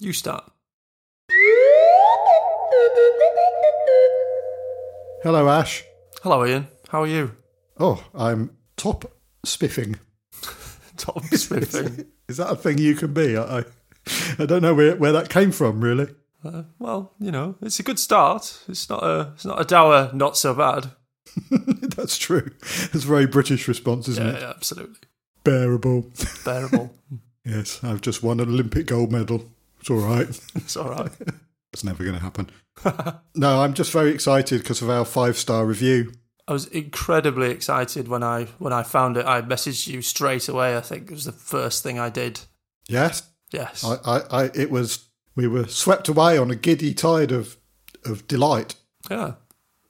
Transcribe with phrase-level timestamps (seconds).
[0.00, 0.50] You start.
[5.22, 5.82] Hello, Ash.
[6.22, 6.68] Hello, Ian.
[6.88, 7.32] How are you?
[7.78, 9.04] Oh, I'm top
[9.44, 9.96] spiffing.
[10.96, 12.06] Top spiffing.
[12.28, 13.36] Is that a thing you can be?
[13.36, 13.64] I,
[14.38, 16.06] I, don't know where, where that came from, really.
[16.44, 18.60] uh, well, you know, it's a good start.
[18.68, 20.92] It's not a, it's not a dour, not so bad.
[21.96, 22.48] That's true.
[22.62, 24.40] It's a very British response, isn't Yeah, it?
[24.42, 25.00] yeah, absolutely
[25.42, 26.06] Bearable.
[26.44, 26.94] bearable.
[27.44, 29.44] Yes, I've just won an Olympic gold medal.
[29.84, 30.28] It's all right.
[30.54, 31.12] it's all right.
[31.74, 32.50] It's never going to happen.
[33.34, 36.12] no, I'm just very excited because of our five star review.
[36.46, 39.26] I was incredibly excited when I when I found it.
[39.26, 40.76] I messaged you straight away.
[40.76, 42.38] I think it was the first thing I did.
[42.88, 43.84] Yes, Yes.
[43.84, 45.08] I, I, I, it was.
[45.34, 47.56] We were swept away on a giddy tide of
[48.04, 48.76] of delight.
[49.10, 49.32] yeah.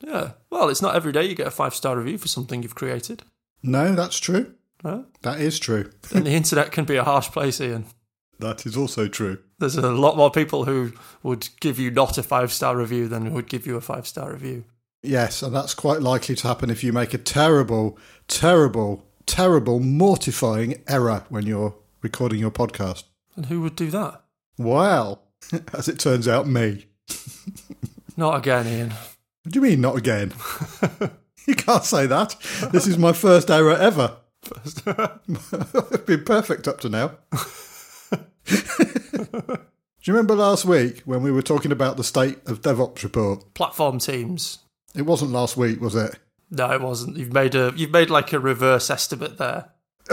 [0.01, 0.33] Yeah.
[0.49, 3.25] Well, it's not every day you get a five star review for something you've created.
[3.63, 4.55] No, that's true.
[4.83, 5.05] Right?
[5.21, 5.91] That is true.
[6.15, 7.85] And the internet can be a harsh place, Ian.
[8.39, 9.39] That is also true.
[9.59, 13.33] There's a lot more people who would give you not a five star review than
[13.33, 14.65] would give you a five star review.
[15.03, 20.83] Yes, and that's quite likely to happen if you make a terrible, terrible, terrible, mortifying
[20.89, 23.05] error when you're recording your podcast.
[23.37, 24.23] And who would do that?
[24.57, 25.23] Well,
[25.75, 26.87] as it turns out, me.
[28.17, 28.91] Not again, Ian.
[28.91, 30.33] What do you mean, not again?
[31.47, 32.35] you can't say that.
[32.73, 34.17] This is my first error ever.
[34.43, 34.87] First.
[34.87, 37.11] I've been perfect up to now.
[40.05, 43.55] Do you remember last week when we were talking about the state of DevOps report?
[43.55, 44.59] Platform teams.
[44.95, 46.19] It wasn't last week, was it?
[46.51, 47.17] No, it wasn't.
[47.17, 49.71] You've made a you've made like a reverse estimate there.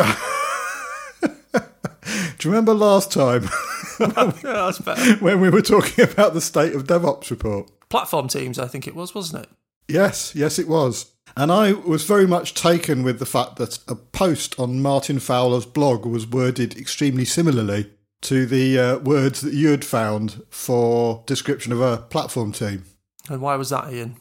[1.21, 3.49] Do you remember last time
[3.99, 4.71] yeah,
[5.19, 7.69] when we were talking about the state of DevOps report?
[7.89, 9.49] Platform teams, I think it was, wasn't it?
[9.87, 11.11] Yes, yes, it was.
[11.37, 15.65] And I was very much taken with the fact that a post on Martin Fowler's
[15.65, 17.91] blog was worded extremely similarly
[18.21, 22.85] to the uh, words that you had found for description of a platform team.
[23.29, 24.15] And why was that, Ian?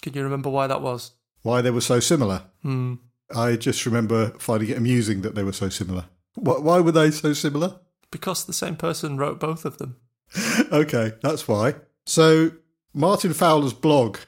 [0.00, 1.12] Can you remember why that was?
[1.42, 2.42] Why they were so similar.
[2.62, 2.94] Hmm.
[3.34, 6.04] I just remember finding it amusing that they were so similar.
[6.34, 7.76] Wh- Why were they so similar?
[8.10, 9.96] Because the same person wrote both of them.
[10.72, 11.74] okay, that's why.
[12.06, 12.52] So,
[12.94, 14.18] Martin Fowler's blog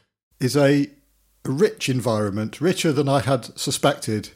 [0.40, 0.86] is a
[1.44, 4.30] rich environment, richer than I had suspected,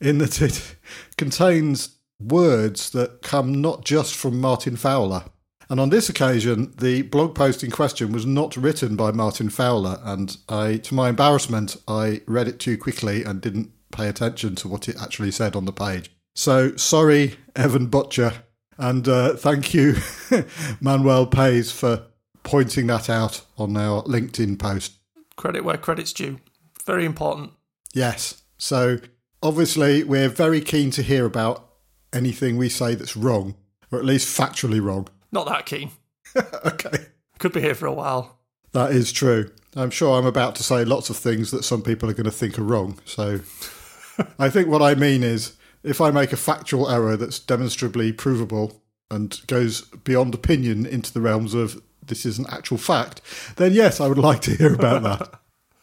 [0.00, 0.76] in that it
[1.16, 5.24] contains words that come not just from Martin Fowler.
[5.70, 10.00] And on this occasion, the blog post in question was not written by Martin Fowler,
[10.02, 14.68] and I, to my embarrassment, I read it too quickly and didn't pay attention to
[14.68, 16.10] what it actually said on the page.
[16.34, 18.32] So sorry, Evan Bottcher,
[18.78, 19.96] and uh, thank you,
[20.80, 22.04] Manuel Pais, for
[22.44, 24.92] pointing that out on our LinkedIn post.
[25.36, 26.40] Credit where credit's due.
[26.86, 27.52] Very important.
[27.92, 28.42] Yes.
[28.56, 28.98] So
[29.42, 31.67] obviously, we're very keen to hear about
[32.12, 33.54] anything we say that's wrong,
[33.90, 35.08] or at least factually wrong.
[35.32, 35.90] Not that keen.
[36.64, 37.06] okay.
[37.38, 38.38] Could be here for a while.
[38.72, 39.50] That is true.
[39.76, 42.30] I'm sure I'm about to say lots of things that some people are going to
[42.30, 42.98] think are wrong.
[43.04, 43.40] So
[44.38, 48.82] I think what I mean is if I make a factual error that's demonstrably provable
[49.10, 53.20] and goes beyond opinion into the realms of this is an actual fact,
[53.56, 55.02] then yes, I would like to hear about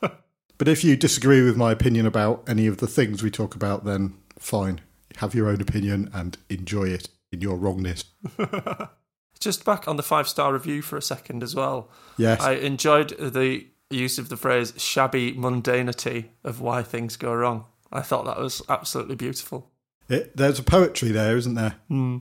[0.01, 0.19] that.
[0.57, 3.85] but if you disagree with my opinion about any of the things we talk about,
[3.85, 4.81] then fine.
[5.17, 8.05] Have your own opinion and enjoy it in your wrongness.
[9.39, 11.89] Just back on the five star review for a second as well.
[12.17, 12.41] Yes.
[12.41, 17.65] I enjoyed the use of the phrase shabby mundanity of why things go wrong.
[17.91, 19.71] I thought that was absolutely beautiful.
[20.09, 21.75] It, there's a poetry there, isn't there?
[21.87, 22.17] Hmm.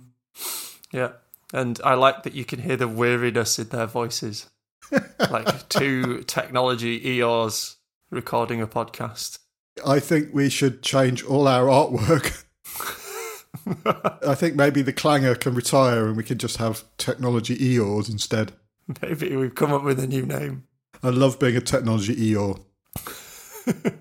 [0.92, 1.12] Yeah.
[1.52, 4.50] And I like that you can hear the weariness in their voices.
[5.30, 7.76] like two technology Eeyores
[8.10, 9.38] recording a podcast.
[9.84, 12.44] I think we should change all our artwork.
[14.26, 18.52] I think maybe the clanger can retire and we can just have technology Eeyores instead.
[19.02, 20.64] Maybe we've come up with a new name.
[21.02, 22.60] I love being a technology Eeyore.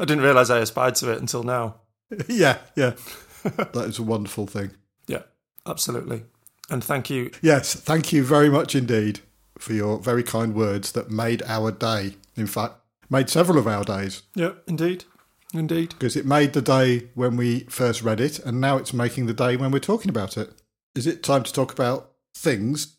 [0.00, 1.80] I didn't realise I aspired to it until now.
[2.28, 2.94] yeah, yeah.
[3.42, 4.70] that is a wonderful thing.
[5.06, 5.22] Yeah,
[5.66, 6.24] absolutely.
[6.70, 7.30] And thank you.
[7.42, 9.20] Yes, thank you very much indeed
[9.58, 12.16] for your very kind words that made our day.
[12.36, 12.74] In fact,
[13.10, 15.04] made several of our days Yeah, indeed.
[15.52, 15.90] Indeed.
[15.90, 19.34] because it made the day when we first read it and now it's making the
[19.34, 20.50] day when we're talking about it.
[20.94, 22.96] Is it time to talk about things?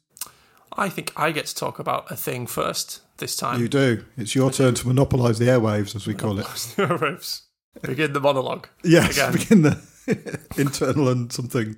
[0.74, 3.60] I think I get to talk about a thing first this time.
[3.62, 4.04] You do.
[4.18, 6.76] It's your turn to monopolise the airwaves, as we call it.
[6.78, 7.44] Rose.
[7.82, 8.68] Begin the monologue.
[8.84, 9.32] Yes, Again.
[9.34, 11.76] begin the internal and something.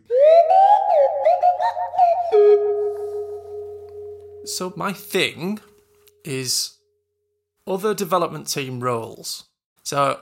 [4.46, 5.60] So my thing
[6.26, 6.78] is
[7.66, 9.46] other development team roles.
[9.84, 10.20] So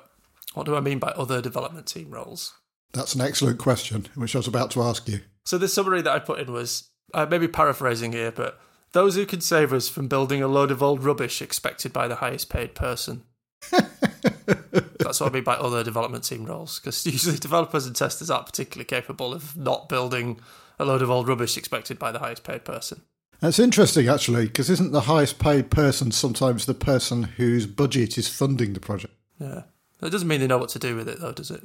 [0.54, 2.54] what do I mean by other development team roles?
[2.94, 5.22] That's an excellent question, which I was about to ask you.
[5.46, 8.60] So the summary that I put in was uh, I may be paraphrasing here, but
[8.94, 12.16] those who can save us from building a load of old rubbish expected by the
[12.16, 13.24] highest paid person.
[13.72, 18.48] That's what I mean by other development team roles, because usually developers and testers aren't
[18.48, 20.40] particularly capable of not building
[20.80, 23.02] a load of old rubbish expected by the highest paid person.
[23.40, 28.28] That's interesting, actually, because isn't the highest paid person sometimes the person whose budget is
[28.28, 29.16] funding the project?
[29.40, 29.64] Yeah.
[30.02, 31.62] That doesn't mean they know what to do with it, though, does it?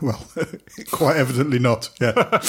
[0.00, 0.24] Well,
[0.90, 1.90] quite evidently not.
[2.00, 2.40] Yeah.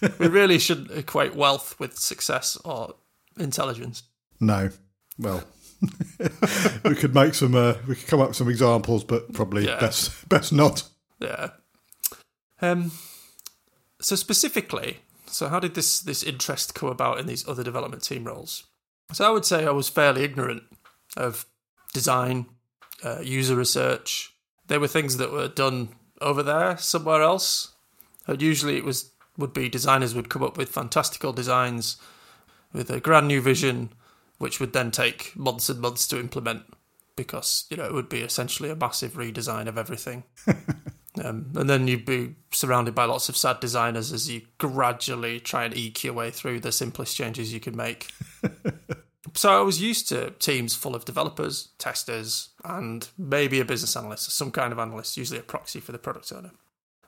[0.18, 2.94] we really shouldn't equate wealth with success or
[3.38, 4.04] intelligence.
[4.40, 4.70] No.
[5.18, 5.44] Well,
[6.84, 7.54] we could make some.
[7.54, 9.78] Uh, we could come up with some examples, but probably Yeah.
[9.78, 10.84] best best not.
[11.20, 11.50] Yeah.
[12.62, 12.92] Um.
[14.00, 18.24] So specifically, so how did this this interest come about in these other development team
[18.24, 18.64] roles?
[19.12, 20.62] So I would say I was fairly ignorant
[21.16, 21.44] of
[21.92, 22.46] design,
[23.04, 24.33] uh, user research.
[24.66, 25.90] They were things that were done
[26.20, 27.72] over there somewhere else.
[28.26, 31.96] And usually it was would be designers would come up with fantastical designs
[32.72, 33.90] with a grand new vision,
[34.38, 36.62] which would then take months and months to implement
[37.16, 40.24] because you know it would be essentially a massive redesign of everything.
[41.22, 45.64] Um, and then you'd be surrounded by lots of sad designers as you gradually try
[45.64, 48.10] and eke your way through the simplest changes you could make.
[49.32, 54.30] so I was used to teams full of developers, testers, and maybe a business analyst,
[54.30, 56.50] some kind of analyst, usually a proxy for the product owner.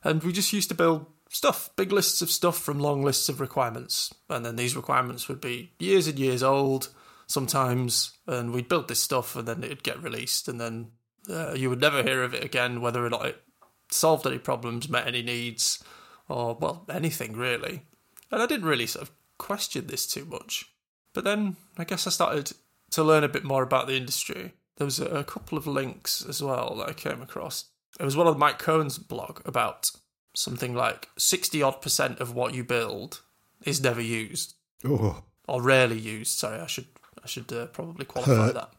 [0.03, 3.41] And we just used to build stuff, big lists of stuff from long lists of
[3.41, 4.15] requirements.
[4.31, 6.89] And then these requirements would be years and years old
[7.27, 8.17] sometimes.
[8.27, 10.49] And we'd build this stuff and then it'd get released.
[10.49, 10.93] And then
[11.29, 13.43] uh, you would never hear of it again, whether or not it
[13.91, 15.83] solved any problems, met any needs,
[16.29, 17.83] or, well, anything really.
[18.31, 20.71] And I didn't really sort of question this too much.
[21.17, 22.53] But then I guess I started
[22.91, 24.53] to learn a bit more about the industry.
[24.77, 27.71] There was a, a couple of links as well that I came across.
[27.99, 29.91] It was one of Mike Cohn's blog about
[30.35, 33.23] something like 60 odd percent of what you build
[33.65, 36.39] is never used Oh, or rarely used.
[36.39, 36.89] Sorry, I should
[37.25, 38.55] I should uh, probably qualify Hurt.
[38.55, 38.71] that.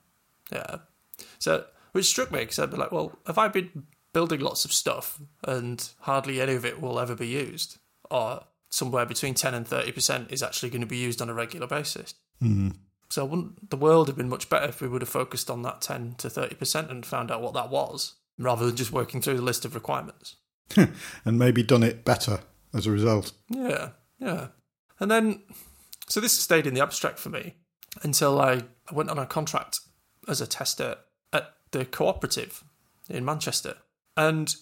[0.52, 0.76] Yeah.
[1.40, 4.72] So, which struck me because I'd be like, well, have I been building lots of
[4.72, 7.80] stuff and hardly any of it will ever be used,
[8.12, 11.34] or somewhere between ten and thirty percent is actually going to be used on a
[11.34, 12.14] regular basis?
[12.40, 12.70] Hmm.
[13.10, 15.82] So, wouldn't the world have been much better if we would have focused on that
[15.82, 19.38] ten to thirty percent and found out what that was, rather than just working through
[19.38, 20.36] the list of requirements?
[20.76, 22.42] and maybe done it better
[22.74, 23.32] as a result.
[23.50, 23.90] Yeah,
[24.20, 24.48] yeah.
[25.00, 25.42] And then,
[26.08, 27.56] so this stayed in the abstract for me
[28.04, 29.80] until I, I went on a contract
[30.28, 30.98] as a tester
[31.32, 32.64] at the cooperative
[33.10, 33.76] in Manchester.
[34.16, 34.54] And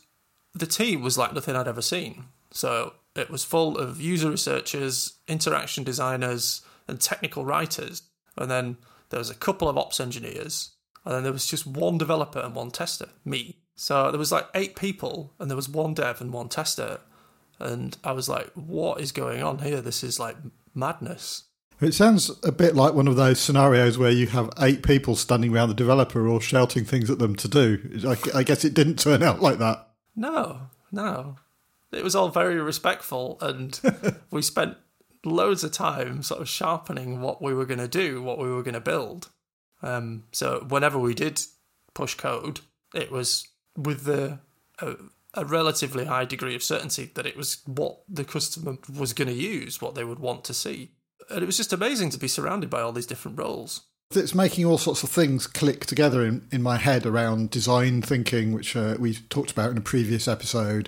[0.53, 2.25] the team was like nothing I'd ever seen.
[2.51, 8.03] So it was full of user researchers, interaction designers, and technical writers.
[8.37, 8.77] And then
[9.09, 10.71] there was a couple of ops engineers.
[11.03, 13.59] And then there was just one developer and one tester, me.
[13.75, 16.99] So there was like eight people, and there was one dev and one tester.
[17.59, 19.81] And I was like, what is going on here?
[19.81, 20.37] This is like
[20.73, 21.43] madness.
[21.81, 25.53] It sounds a bit like one of those scenarios where you have eight people standing
[25.53, 28.01] around the developer all shouting things at them to do.
[28.07, 29.89] I, I guess it didn't turn out like that.
[30.15, 31.35] No, no.
[31.91, 33.79] It was all very respectful, and
[34.31, 34.77] we spent
[35.25, 38.63] loads of time sort of sharpening what we were going to do, what we were
[38.63, 39.29] going to build.
[39.81, 41.41] Um, so whenever we did
[41.93, 42.61] push code,
[42.93, 44.39] it was with the
[44.79, 44.95] a,
[45.33, 49.33] a relatively high degree of certainty that it was what the customer was going to
[49.33, 50.91] use, what they would want to see.
[51.29, 53.81] And it was just amazing to be surrounded by all these different roles.
[54.13, 58.53] It's making all sorts of things click together in, in my head around design thinking,
[58.53, 60.87] which uh, we talked about in a previous episode,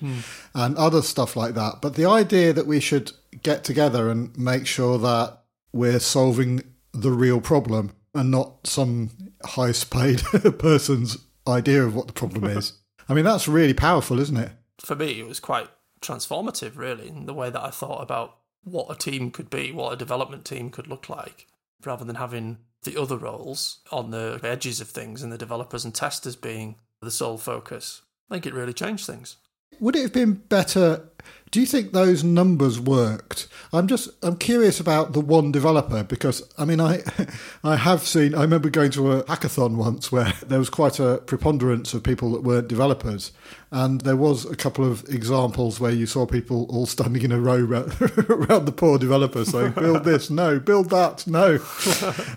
[0.54, 1.82] and other stuff like that.
[1.82, 3.12] But the idea that we should
[3.44, 5.40] get together and make sure that
[5.74, 9.10] we're solving the real problem and not some
[9.44, 10.22] highest paid
[10.60, 12.74] person's idea of what the problem is.
[13.10, 14.52] I mean, that's really powerful, isn't it?
[14.80, 15.70] for me, it was quite
[16.02, 19.94] transformative, really, in the way that I thought about what a team could be, what
[19.94, 21.48] a development team could look like,
[21.86, 25.94] rather than having the other roles on the edges of things and the developers and
[25.94, 28.02] testers being the sole focus.
[28.30, 29.38] I think it really changed things.
[29.80, 31.04] Would it have been better?
[31.52, 33.48] Do you think those numbers worked?
[33.72, 37.04] I'm just I'm curious about the one developer because I mean I
[37.64, 41.22] I have seen I remember going to a hackathon once where there was quite a
[41.26, 43.32] preponderance of people that weren't developers
[43.72, 47.40] and there was a couple of examples where you saw people all standing in a
[47.40, 47.58] row
[48.30, 51.60] around the poor developer saying build this no build that no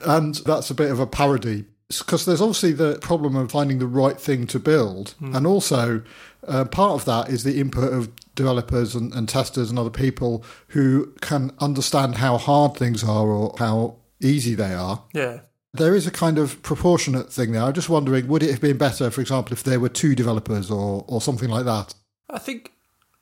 [0.04, 3.86] and that's a bit of a parody because there's obviously the problem of finding the
[3.86, 5.34] right thing to build hmm.
[5.34, 6.02] and also
[6.46, 10.44] uh, part of that is the input of developers and, and testers and other people
[10.68, 15.02] who can understand how hard things are or how easy they are.
[15.12, 15.40] Yeah.
[15.72, 17.62] There is a kind of proportionate thing there.
[17.62, 20.70] I'm just wondering, would it have been better, for example, if there were two developers
[20.70, 21.94] or, or something like that?
[22.28, 22.72] I think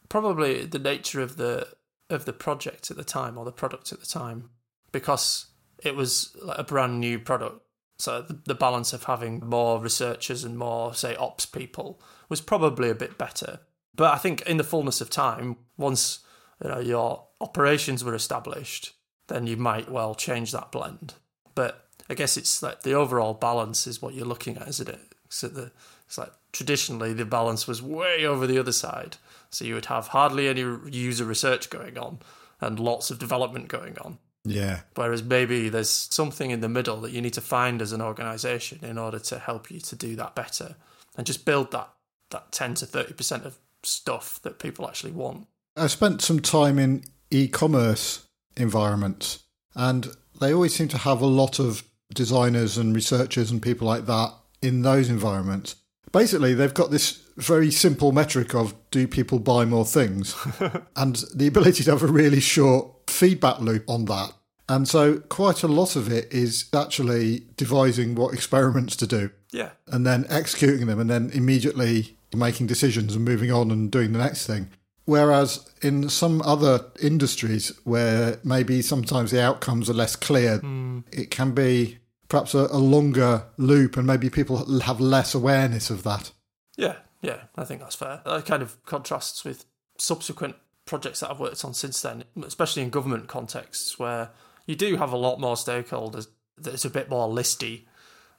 [0.09, 1.69] probably the nature of the
[2.11, 4.49] of the project at the time or the product at the time
[4.93, 5.49] because
[5.83, 7.61] it was like a brand new product.
[7.99, 12.90] So the, the balance of having more researchers and more, say, ops people was probably
[12.90, 13.61] a bit better.
[13.94, 16.20] But I think in the fullness of time, once
[16.62, 18.94] you know, your operations were established,
[19.28, 21.14] then you might well change that blend.
[21.54, 25.00] But I guess it's like the overall balance is what you're looking at, isn't it?
[25.28, 25.73] So the
[26.06, 29.16] it's like traditionally the balance was way over the other side.
[29.50, 32.20] So you would have hardly any user research going on
[32.61, 34.18] and lots of development going on.
[34.44, 34.80] Yeah.
[34.94, 38.78] Whereas maybe there's something in the middle that you need to find as an organization
[38.82, 40.76] in order to help you to do that better
[41.16, 41.90] and just build that
[42.30, 45.47] that 10 to 30% of stuff that people actually want.
[45.76, 49.44] I spent some time in e-commerce environments
[49.75, 50.08] and
[50.40, 54.32] they always seem to have a lot of designers and researchers and people like that
[54.62, 55.76] in those environments.
[56.11, 60.35] Basically, they've got this very simple metric of do people buy more things
[60.97, 64.32] and the ability to have a really short feedback loop on that.
[64.70, 69.70] And so, quite a lot of it is actually devising what experiments to do Yeah.
[69.87, 74.18] and then executing them and then immediately making decisions and moving on and doing the
[74.18, 74.70] next thing.
[75.04, 81.00] Whereas in some other industries where maybe sometimes the outcomes are less clear, hmm.
[81.11, 86.02] it can be perhaps a, a longer loop and maybe people have less awareness of
[86.02, 86.32] that.
[86.76, 88.20] Yeah, yeah, I think that's fair.
[88.26, 89.64] That kind of contrasts with
[89.97, 94.30] subsequent projects that I've worked on since then, especially in government contexts where
[94.66, 96.26] you do have a lot more stakeholders.
[96.58, 97.85] that's a bit more listy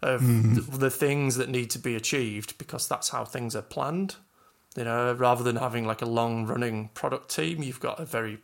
[0.01, 0.55] of mm-hmm.
[0.55, 4.15] the, the things that need to be achieved because that's how things are planned.
[4.75, 8.39] You know, rather than having like a long running product team, you've got a very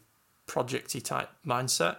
[0.48, 1.98] projecty type mindset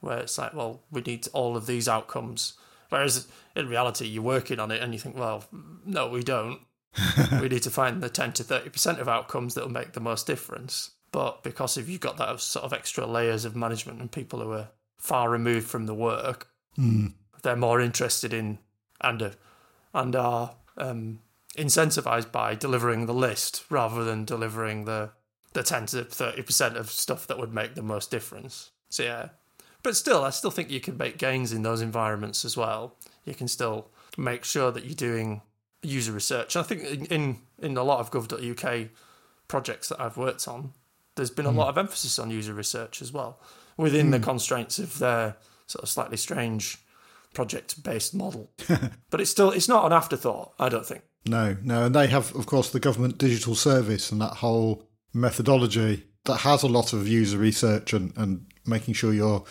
[0.00, 2.54] where it's like, well, we need all of these outcomes.
[2.88, 5.44] Whereas in reality, you're working on it and you think, well,
[5.84, 6.60] no, we don't.
[7.40, 10.26] we need to find the 10 to 30% of outcomes that will make the most
[10.26, 10.92] difference.
[11.12, 14.52] But because if you've got that sort of extra layers of management and people who
[14.52, 17.08] are far removed from the work, hmm.
[17.42, 18.58] they're more interested in
[19.00, 19.32] and are,
[19.94, 21.20] and are um,
[21.56, 25.10] incentivized by delivering the list rather than delivering the
[25.52, 28.72] the 10 to 30% of stuff that would make the most difference.
[28.90, 29.30] So yeah.
[29.82, 32.94] But still, I still think you can make gains in those environments as well.
[33.24, 33.88] You can still
[34.18, 35.40] make sure that you're doing
[35.82, 36.56] user research.
[36.56, 38.88] I think in in, in a lot of gov.uk
[39.48, 40.72] projects that I've worked on,
[41.14, 41.58] there's been a hmm.
[41.58, 43.40] lot of emphasis on user research as well
[43.76, 44.24] within the hmm.
[44.24, 45.36] constraints of their
[45.66, 46.78] sort of slightly strange
[47.36, 48.50] project based model.
[49.10, 51.02] but it's still it's not an afterthought, I don't think.
[51.28, 51.84] No, no.
[51.84, 56.62] And they have, of course, the government digital service and that whole methodology that has
[56.62, 59.44] a lot of user research and, and making sure you're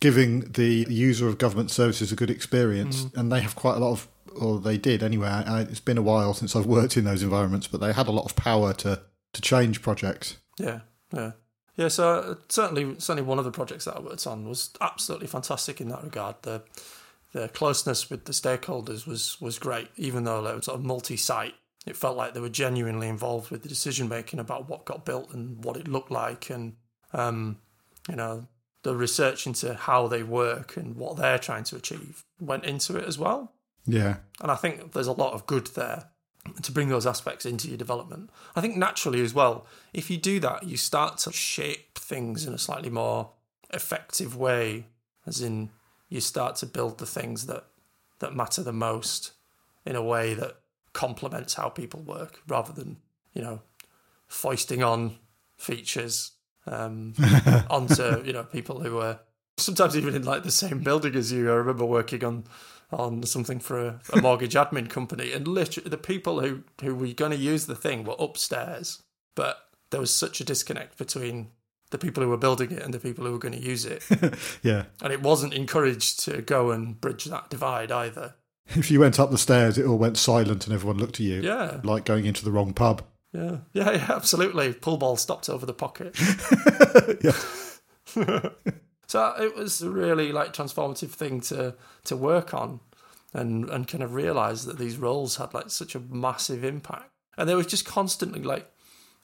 [0.00, 3.06] giving the user of government services a good experience.
[3.14, 4.08] And they have quite a lot of,
[4.40, 5.28] or they did anyway.
[5.28, 8.12] I, it's been a while since I've worked in those environments, but they had a
[8.12, 9.00] lot of power to,
[9.32, 10.36] to change projects.
[10.58, 10.80] Yeah,
[11.14, 11.32] yeah,
[11.76, 11.88] yeah.
[11.88, 15.80] So uh, certainly, certainly, one of the projects that I worked on was absolutely fantastic
[15.80, 16.36] in that regard.
[16.42, 16.62] The
[17.32, 21.54] the closeness with the stakeholders was was great, even though it was sort of multi-site.
[21.86, 25.32] It felt like they were genuinely involved with the decision making about what got built
[25.32, 26.76] and what it looked like, and
[27.12, 27.58] um,
[28.08, 28.46] you know,
[28.82, 33.04] the research into how they work and what they're trying to achieve went into it
[33.04, 33.52] as well.
[33.86, 34.16] Yeah.
[34.40, 36.04] And I think there's a lot of good there
[36.62, 38.30] to bring those aspects into your development.
[38.54, 42.54] I think naturally as well, if you do that, you start to shape things in
[42.54, 43.30] a slightly more
[43.72, 44.86] effective way,
[45.26, 45.70] as in
[46.08, 47.64] you start to build the things that,
[48.18, 49.32] that matter the most
[49.84, 50.56] in a way that
[50.92, 52.96] complements how people work rather than,
[53.32, 53.60] you know,
[54.26, 55.16] foisting on
[55.56, 56.32] features
[56.66, 57.14] um,
[57.70, 59.20] onto, you know, people who are
[59.56, 61.50] sometimes even in like the same building as you.
[61.50, 62.44] I remember working on
[62.90, 67.08] on something for a, a mortgage admin company, and literally the people who who were
[67.08, 69.02] going to use the thing were upstairs,
[69.34, 71.48] but there was such a disconnect between
[71.90, 74.02] the people who were building it and the people who were going to use it,
[74.62, 74.84] Yeah.
[75.02, 78.34] and it wasn't encouraged to go and bridge that divide either.
[78.74, 81.40] If you went up the stairs, it all went silent and everyone looked at you
[81.40, 83.02] Yeah, like going into the wrong pub.
[83.32, 84.72] yeah, yeah, yeah, absolutely.
[84.74, 86.14] Pull ball stopped over the pocket.
[87.24, 87.32] Yeah.
[89.06, 92.80] so it was a really like transformative thing to to work on
[93.34, 97.48] and and kind of realize that these roles had like such a massive impact and
[97.48, 98.70] there was just constantly like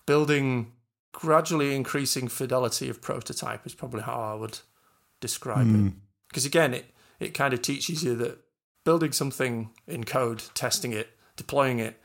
[0.07, 0.73] building
[1.15, 4.59] gradually increasing fidelity of prototype is probably how I would
[5.21, 5.79] describe it.
[5.79, 5.89] Hmm.
[6.29, 6.87] Because again it
[7.21, 8.39] it kind of teaches you that
[8.85, 11.99] building something in code testing it deploying it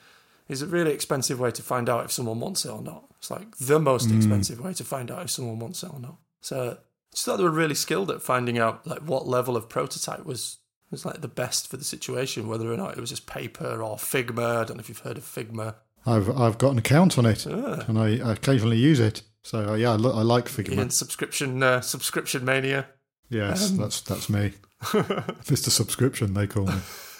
[0.48, 3.06] is a really expensive way to find out if someone wants it or not.
[3.18, 4.16] It's like the most hmm.
[4.16, 6.18] expensive way to find out if someone wants it or not.
[6.42, 9.68] So I just thought they were really skilled at finding out like what level of
[9.68, 10.60] prototype was
[10.92, 13.98] was like the best for the situation, whether or not it was just paper or
[13.98, 14.62] Figma.
[14.62, 15.76] I don't know if you've heard of Figma.
[16.10, 17.84] I've I've got an account on it Ah.
[17.88, 19.22] and I occasionally use it.
[19.44, 20.74] So uh, yeah, I, lo- I like Figma.
[20.78, 22.88] Ian subscription uh, subscription mania.
[23.30, 24.54] Yes, that's that's me.
[24.82, 25.70] Mr.
[25.70, 26.80] Subscription, they call me.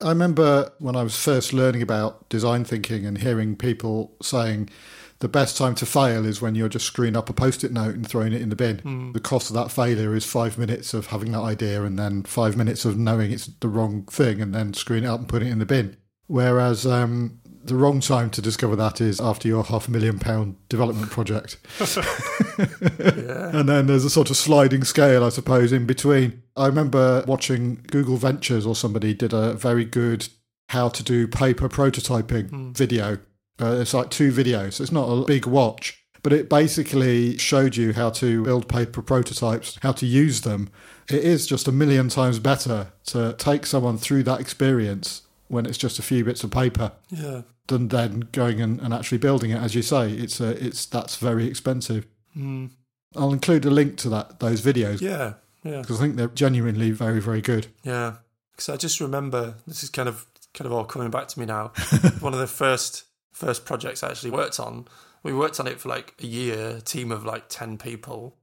[0.00, 4.70] I remember when I was first learning about design thinking and hearing people saying
[5.18, 8.08] the best time to fail is when you're just screwing up a post-it note and
[8.08, 9.10] throwing it in the bin.
[9.12, 12.56] The cost of that failure is five minutes of having that idea and then five
[12.56, 15.52] minutes of knowing it's the wrong thing and then screwing it up and putting it
[15.52, 15.96] in the bin.
[16.28, 20.56] Whereas um, the wrong time to discover that is after your half a million pound
[20.68, 21.56] development project.
[21.80, 23.50] Yeah.
[23.58, 26.42] And then there's a sort of sliding scale, I suppose, in between.
[26.56, 30.28] I remember watching Google Ventures or somebody did a very good
[30.68, 33.18] how to do paper prototyping video.
[33.60, 34.80] Uh, it's like two videos.
[34.80, 39.78] It's not a big watch, but it basically showed you how to build paper prototypes,
[39.82, 40.68] how to use them.
[41.08, 45.78] It is just a million times better to take someone through that experience when it's
[45.78, 47.42] just a few bits of paper Yeah.
[47.66, 49.56] than then going and, and actually building it.
[49.60, 52.06] As you say, it's a, it's that's very expensive.
[52.36, 52.70] Mm.
[53.16, 55.34] I'll include a link to that those videos Yeah.
[55.64, 55.80] Yeah.
[55.80, 57.66] because I think they're genuinely very very good.
[57.82, 58.16] Yeah,
[58.52, 61.46] because I just remember this is kind of kind of all coming back to me
[61.46, 61.68] now.
[62.20, 64.86] One of the first first projects I actually worked on,
[65.22, 68.36] we worked on it for like a year, a team of like ten people,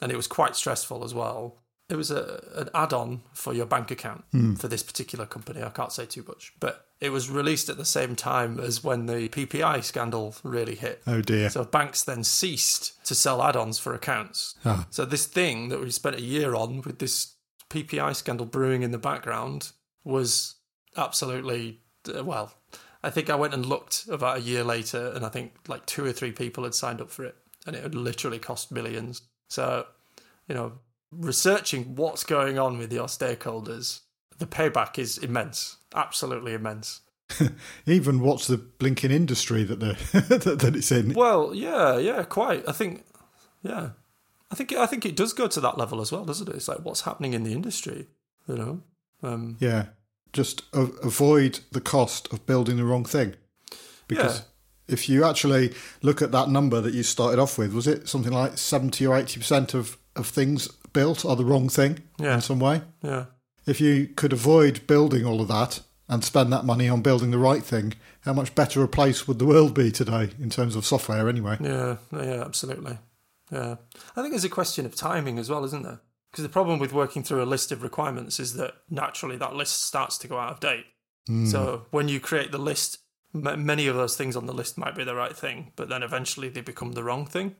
[0.00, 1.58] and it was quite stressful as well.
[1.92, 4.24] It was a an add-on for your bank account
[4.58, 5.62] for this particular company.
[5.62, 9.04] I can't say too much, but it was released at the same time as when
[9.04, 11.02] the PPI scandal really hit.
[11.06, 11.50] Oh dear.
[11.50, 14.54] So banks then ceased to sell add-ons for accounts.
[14.64, 14.86] Ah.
[14.88, 17.34] So this thing that we spent a year on with this
[17.68, 19.72] PPI scandal brewing in the background
[20.02, 20.54] was
[20.96, 22.54] absolutely uh, well.
[23.02, 26.04] I think I went and looked about a year later, and I think like two
[26.06, 29.22] or three people had signed up for it, and it had literally cost millions.
[29.48, 29.86] So,
[30.48, 30.72] you know,
[31.12, 34.00] researching what's going on with your stakeholders,
[34.38, 37.00] the payback is immense, absolutely immense.
[37.86, 39.96] Even what's the blinking industry that the
[40.28, 41.14] that, that it's in?
[41.14, 42.68] Well, yeah, yeah, quite.
[42.68, 43.04] I think,
[43.62, 43.90] yeah,
[44.50, 46.54] I think I think it does go to that level as well, doesn't it?
[46.56, 48.08] It's like what's happening in the industry,
[48.48, 48.82] you know.
[49.22, 49.86] Um, Yeah,
[50.32, 53.34] just a- avoid the cost of building the wrong thing,
[54.08, 54.38] because.
[54.40, 54.44] Yeah.
[54.88, 55.72] If you actually
[56.02, 59.16] look at that number that you started off with, was it something like seventy or
[59.16, 62.34] eighty percent of, of things built are the wrong thing Yeah.
[62.36, 62.82] in some way?
[63.02, 63.26] yeah,
[63.66, 67.38] If you could avoid building all of that and spend that money on building the
[67.38, 70.84] right thing, how much better a place would the world be today in terms of
[70.86, 71.56] software anyway?
[71.60, 72.98] yeah, yeah, absolutely.
[73.50, 73.76] Yeah,
[74.16, 76.00] I think there's a question of timing as well, isn't there?
[76.30, 79.82] Because the problem with working through a list of requirements is that naturally that list
[79.82, 80.86] starts to go out of date.
[81.26, 81.46] Hmm.
[81.46, 82.98] So when you create the list,
[83.34, 86.02] m- many of those things on the list might be the right thing, but then
[86.02, 87.54] eventually they become the wrong thing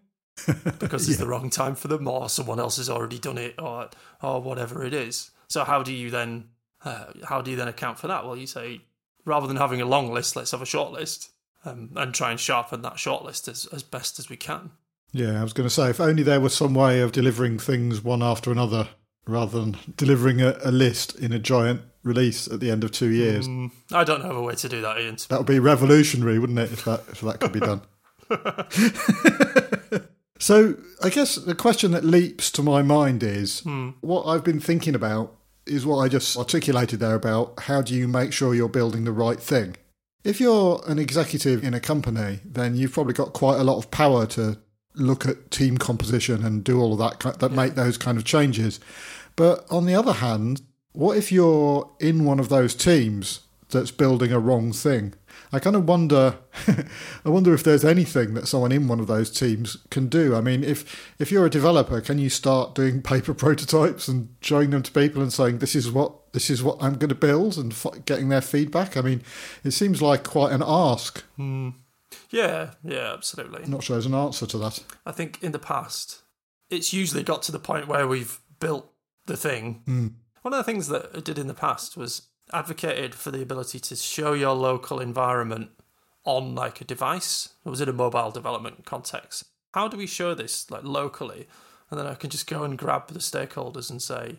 [0.79, 3.91] because it's the wrong time for them, or someone else has already done it, or
[4.23, 5.31] or whatever it is.
[5.49, 6.49] So how do you then
[6.85, 8.25] uh, how do you then account for that?
[8.25, 8.83] Well, you say
[9.25, 11.31] rather than having a long list, let's have a short list
[11.65, 14.71] um, and try and sharpen that short list as, as best as we can.
[15.13, 18.03] Yeah, I was going to say, if only there was some way of delivering things
[18.03, 18.89] one after another
[19.27, 23.11] rather than delivering a, a list in a giant release at the end of two
[23.11, 23.47] years.
[23.47, 25.19] Mm, I don't know of a way to do that, Ian.
[25.29, 27.83] That would be revolutionary, wouldn't it, if that, if that could be done?
[30.43, 33.91] so, I guess the question that leaps to my mind is hmm.
[34.01, 38.09] what I've been thinking about is what I just articulated there about how do you
[38.09, 39.77] make sure you're building the right thing.
[40.25, 43.93] If you're an executive in a company, then you've probably got quite a lot of
[43.93, 44.59] power to
[44.95, 48.81] look at team composition and do all of that, that make those kind of changes.
[49.37, 54.33] But on the other hand, what if you're in one of those teams that's building
[54.33, 55.15] a wrong thing?
[55.53, 56.39] I kind of wonder.
[57.25, 60.35] I wonder if there's anything that someone in one of those teams can do.
[60.35, 64.71] I mean, if if you're a developer, can you start doing paper prototypes and showing
[64.71, 67.59] them to people and saying this is what this is what I'm going to build
[67.59, 68.97] and f- getting their feedback?
[68.97, 69.23] I mean,
[69.63, 71.23] it seems like quite an ask.
[71.37, 71.71] Hmm.
[72.31, 73.65] Yeah, yeah, absolutely.
[73.65, 74.83] I'm not sure there's an answer to that.
[75.05, 76.23] I think in the past,
[76.71, 78.91] it's usually got to the point where we've built
[79.27, 79.83] the thing.
[79.85, 80.09] Hmm.
[80.43, 83.81] One of the things that I did in the past was advocated for the ability
[83.81, 85.71] to show your local environment
[86.25, 87.51] on like a device.
[87.65, 89.45] It was in a mobile development context.
[89.75, 91.49] How do we show this like locally?
[91.91, 94.37] And then I can just go and grab the stakeholders and say,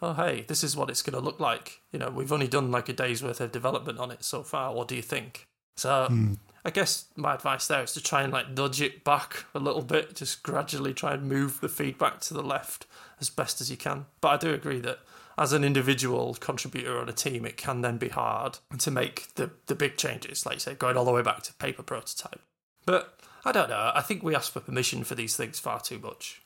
[0.00, 1.80] oh, hey, this is what it's going to look like.
[1.92, 4.74] You know, we've only done like a day's worth of development on it so far.
[4.74, 5.46] What do you think?
[5.76, 6.34] So hmm.
[6.64, 9.82] I guess my advice there is to try and like nudge it back a little
[9.82, 12.86] bit, just gradually try and move the feedback to the left
[13.20, 14.06] as best as you can.
[14.20, 15.00] But I do agree that
[15.38, 19.50] as an individual contributor on a team, it can then be hard to make the,
[19.66, 22.40] the big changes, like you say, going all the way back to paper prototype.
[22.86, 23.92] But I don't know.
[23.94, 26.42] I think we ask for permission for these things far too much.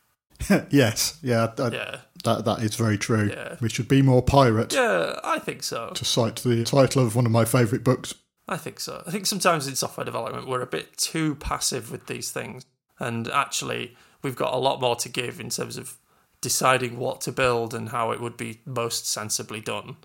[0.70, 1.96] yes, yeah, I- Yeah.
[2.24, 3.28] that that is very true.
[3.30, 3.56] Yeah.
[3.60, 4.72] We should be more pirate.
[4.72, 5.90] Yeah, I think so.
[5.94, 8.14] To cite the title of one of my favourite books.
[8.48, 9.02] I think so.
[9.06, 12.64] I think sometimes in software development we're a bit too passive with these things,
[12.98, 15.96] and actually we've got a lot more to give in terms of
[16.40, 19.96] deciding what to build and how it would be most sensibly done,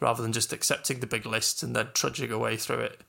[0.00, 3.00] rather than just accepting the big list and then trudging away through it.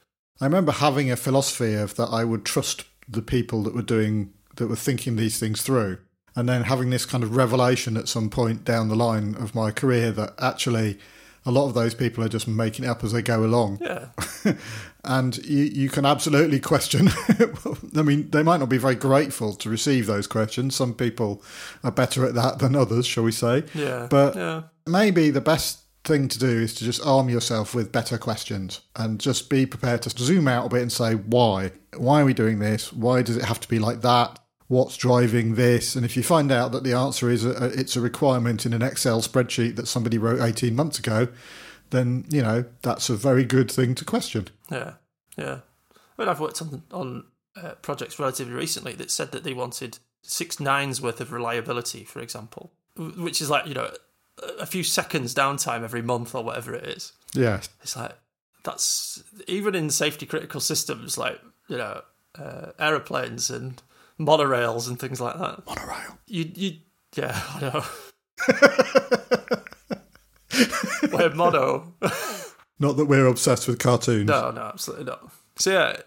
[0.41, 4.33] I remember having a philosophy of that I would trust the people that were doing
[4.55, 5.97] that were thinking these things through,
[6.35, 9.71] and then having this kind of revelation at some point down the line of my
[9.71, 10.99] career that actually
[11.45, 13.79] a lot of those people are just making it up as they go along.
[13.81, 14.07] Yeah.
[15.03, 17.09] and you, you can absolutely question.
[17.97, 20.75] I mean, they might not be very grateful to receive those questions.
[20.75, 21.43] Some people
[21.83, 23.63] are better at that than others, shall we say?
[23.73, 24.07] Yeah.
[24.09, 24.63] But yeah.
[24.87, 29.19] maybe the best thing to do is to just arm yourself with better questions and
[29.19, 31.71] just be prepared to zoom out a bit and say, why?
[31.97, 32.91] Why are we doing this?
[32.91, 34.39] Why does it have to be like that?
[34.67, 35.95] What's driving this?
[35.95, 38.81] And if you find out that the answer is a, it's a requirement in an
[38.81, 41.27] Excel spreadsheet that somebody wrote 18 months ago,
[41.89, 44.47] then, you know, that's a very good thing to question.
[44.71, 44.93] Yeah.
[45.37, 45.59] Yeah.
[46.17, 47.25] I mean, I've worked on, on
[47.61, 52.19] uh, projects relatively recently that said that they wanted six nines worth of reliability, for
[52.19, 53.91] example, which is like, you know,
[54.59, 57.13] a few seconds downtime every month or whatever it is.
[57.33, 57.61] Yeah.
[57.81, 58.17] It's like,
[58.63, 62.01] that's even in safety critical systems like, you know,
[62.39, 63.81] uh, aeroplanes and
[64.25, 65.65] monorails and things like that.
[65.65, 66.17] Monorail.
[66.27, 66.71] You, you,
[67.15, 67.83] yeah, I know.
[71.17, 71.93] We're mono.
[72.79, 74.27] Not that we're obsessed with cartoons.
[74.27, 75.31] No, no, absolutely not.
[75.57, 75.97] So yeah,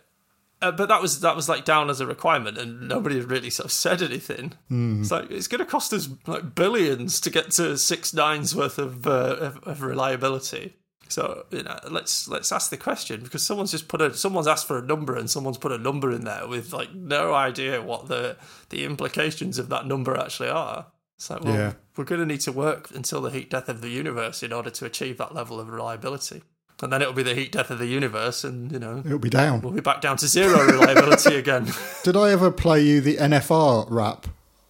[0.63, 3.51] uh, but that was that was like down as a requirement, and nobody had really
[3.51, 4.55] sort of said anything.
[4.71, 5.01] Mm.
[5.01, 8.79] It's like it's going to cost us like billions to get to six nines worth
[8.79, 10.77] of, uh, of, of reliability.
[11.09, 14.67] So you know, let's let's ask the question because someone's just put a someone's asked
[14.67, 18.09] for a number and someone's put a number in there with like no idea what
[18.09, 18.37] the
[18.71, 20.87] the implications of that number actually are.
[21.17, 21.73] It's like, well, Yeah.
[21.97, 24.69] we're going to need to work until the heat death of the universe in order
[24.69, 26.43] to achieve that level of reliability.
[26.83, 29.31] And then it'll be the heat death of the universe, and you know, It'll be
[29.31, 29.63] down.
[29.63, 31.69] we'll be back down to zero reliability again.
[32.05, 34.27] Did I ever play you the NFR rap,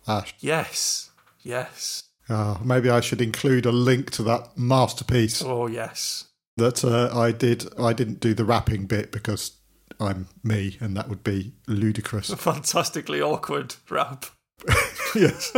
[0.07, 0.33] Ash?
[0.39, 1.11] yes,
[1.43, 6.26] yes, Oh, maybe I should include a link to that masterpiece oh yes.
[6.57, 7.67] That uh, I did.
[7.79, 9.59] I didn't do the rapping bit because
[10.01, 12.31] I'm me, and that would be ludicrous.
[12.31, 14.27] A Fantastically awkward rap.
[15.15, 15.53] yes.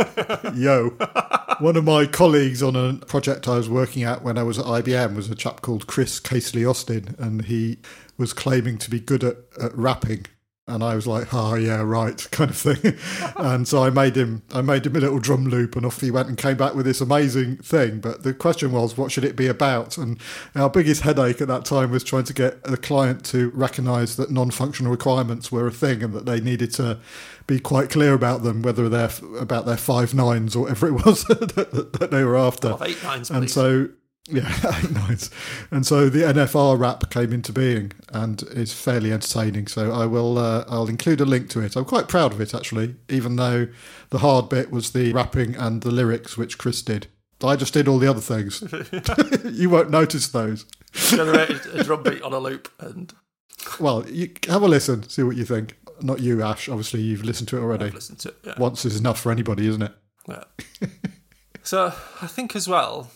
[0.55, 0.89] Yo.
[1.59, 4.65] One of my colleagues on a project I was working at when I was at
[4.65, 7.79] IBM was a chap called Chris Casely Austin, and he
[8.17, 10.25] was claiming to be good at, at rapping.
[10.69, 12.97] And I was like, "Oh yeah, right," kind of thing.
[13.37, 16.11] and so I made him, I made him a little drum loop, and off he
[16.11, 17.99] went and came back with this amazing thing.
[17.99, 19.97] But the question was, what should it be about?
[19.97, 20.19] And
[20.55, 24.31] our biggest headache at that time was trying to get a client to recognise that
[24.31, 26.99] non-functional requirements were a thing, and that they needed to
[27.47, 31.23] be quite clear about them, whether they're about their five nines or whatever it was
[31.25, 32.77] that, that they were after.
[32.81, 33.89] Eight nines, And so,
[34.31, 35.29] yeah, eight nines.
[35.71, 39.67] And so the NFR rap came into being and is fairly entertaining.
[39.67, 41.75] So I will, uh, I'll include a link to it.
[41.75, 43.67] I'm quite proud of it actually, even though
[44.09, 47.07] the hard bit was the rapping and the lyrics, which Chris did.
[47.43, 48.61] I just did all the other things.
[49.51, 50.65] you won't notice those.
[50.91, 53.13] generated a drum beat on a loop, and
[53.79, 55.77] Well, you have a listen, see what you think.
[56.01, 56.67] Not you, Ash.
[56.67, 57.85] Obviously, you've listened to it already.
[57.85, 58.37] I've listened to it.
[58.43, 58.53] Yeah.
[58.57, 59.91] Once is enough for anybody, isn't it?
[60.27, 60.43] Yeah.
[61.63, 63.09] so I think as well,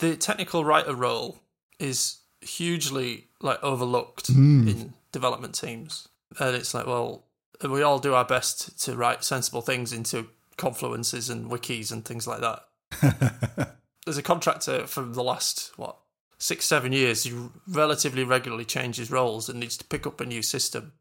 [0.00, 1.40] the technical writer role
[1.78, 4.28] is hugely like overlooked
[4.68, 6.08] in development teams,
[6.38, 7.24] and it's like, well,
[7.68, 12.26] we all do our best to write sensible things into confluences and wikis and things
[12.26, 13.76] like that.
[14.06, 15.96] As a contractor for the last what
[16.38, 17.34] six seven years, he
[17.68, 20.92] relatively regularly changes roles and needs to pick up a new system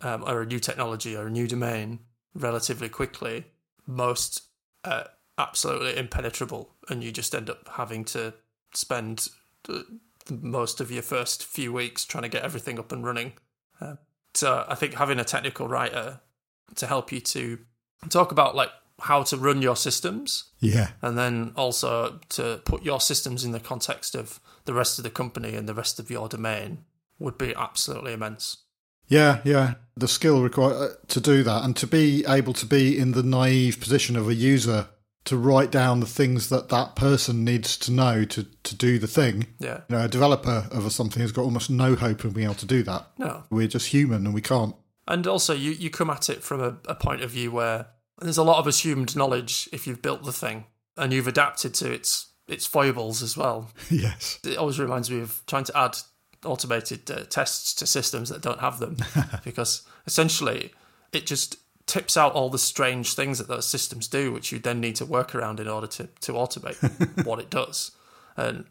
[0.00, 1.98] um, or a new technology or a new domain
[2.34, 3.44] relatively quickly.
[3.86, 4.42] Most
[4.84, 5.04] uh,
[5.36, 8.34] absolutely impenetrable, and you just end up having to
[8.74, 9.28] spend
[9.64, 9.86] the
[10.30, 13.32] most of your first few weeks trying to get everything up and running.
[13.80, 13.96] Uh,
[14.34, 16.20] so I think having a technical writer
[16.76, 17.58] to help you to
[18.08, 20.90] talk about like how to run your systems Yeah.
[21.02, 25.10] and then also to put your systems in the context of the rest of the
[25.10, 26.84] company and the rest of your domain
[27.18, 28.58] would be absolutely immense.
[29.08, 29.74] Yeah, yeah.
[29.96, 33.80] The skill required to do that and to be able to be in the naive
[33.80, 34.88] position of a user
[35.24, 39.06] to write down the things that that person needs to know to, to do the
[39.06, 39.46] thing.
[39.58, 39.80] Yeah.
[39.88, 42.66] You know, a developer of something has got almost no hope of being able to
[42.66, 43.06] do that.
[43.18, 43.44] No.
[43.50, 44.74] We're just human and we can't.
[45.06, 47.86] And also, you, you come at it from a, a point of view where
[48.20, 51.92] there's a lot of assumed knowledge if you've built the thing and you've adapted to
[51.92, 53.70] its its foibles as well.
[53.90, 54.38] yes.
[54.44, 55.96] It always reminds me of trying to add
[56.44, 58.96] automated uh, tests to systems that don't have them
[59.44, 60.72] because essentially
[61.12, 64.80] it just tips out all the strange things that those systems do, which you then
[64.80, 67.92] need to work around in order to, to automate what it does.
[68.36, 68.64] And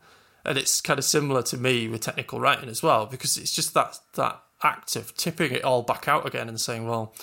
[0.43, 3.73] and it's kind of similar to me with technical writing as well, because it's just
[3.73, 7.13] that that act of tipping it all back out again and saying, well,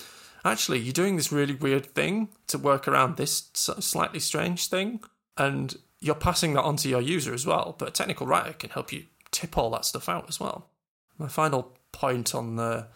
[0.43, 5.01] actually, you're doing this really weird thing to work around this slightly strange thing,
[5.37, 7.75] and you're passing that on to your user as well.
[7.77, 10.69] But a technical writer can help you tip all that stuff out as well.
[11.17, 12.87] My final point on the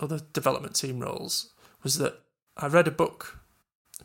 [0.00, 2.22] other development team roles was that
[2.56, 3.40] I read a book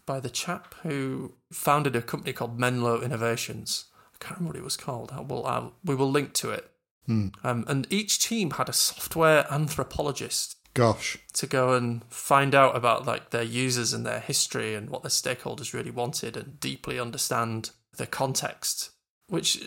[0.06, 3.86] by the chap who founded a company called Menlo Innovations.
[4.14, 5.12] I can't remember what it was called.
[5.14, 6.70] I will, I'll, we will link to it.
[7.06, 7.28] Hmm.
[7.44, 11.18] Um, and each team had a software anthropologist Gosh.
[11.34, 15.10] to go and find out about like their users and their history and what their
[15.10, 18.92] stakeholders really wanted and deeply understand the context.
[19.28, 19.64] Which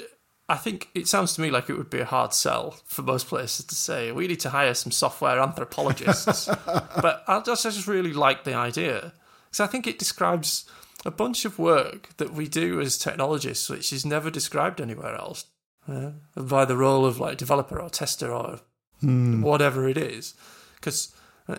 [0.48, 3.28] I think it sounds to me like it would be a hard sell for most
[3.28, 6.46] places to say we need to hire some software anthropologists.
[6.66, 9.12] but I just, I just really like the idea
[9.46, 10.68] because I think it describes
[11.06, 15.46] a bunch of work that we do as technologists, which is never described anywhere else,
[15.88, 18.60] uh, by the role of like developer or tester or
[19.00, 19.42] Hmm.
[19.42, 20.34] whatever it is.
[20.76, 21.12] Because
[21.48, 21.56] uh,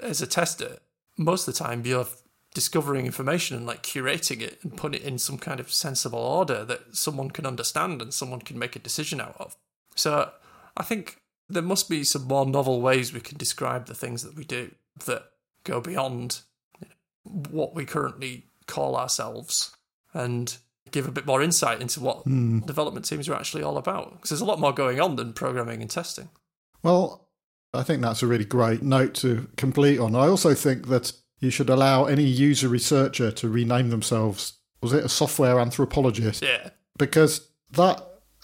[0.00, 0.76] as a tester,
[1.16, 2.06] most of the time you're
[2.56, 6.64] discovering information and like curating it and putting it in some kind of sensible order
[6.64, 9.54] that someone can understand and someone can make a decision out of.
[9.94, 10.30] So
[10.74, 14.34] I think there must be some more novel ways we can describe the things that
[14.34, 14.70] we do
[15.04, 15.24] that
[15.64, 16.40] go beyond
[17.24, 19.76] what we currently call ourselves
[20.14, 20.56] and
[20.92, 22.60] give a bit more insight into what hmm.
[22.60, 24.12] development teams are actually all about.
[24.12, 26.30] Because there's a lot more going on than programming and testing.
[26.82, 27.28] Well,
[27.74, 30.16] I think that's a really great note to complete on.
[30.16, 34.54] I also think that you should allow any user researcher to rename themselves.
[34.82, 36.42] Was it a software anthropologist?
[36.42, 36.70] Yeah.
[36.98, 38.02] Because that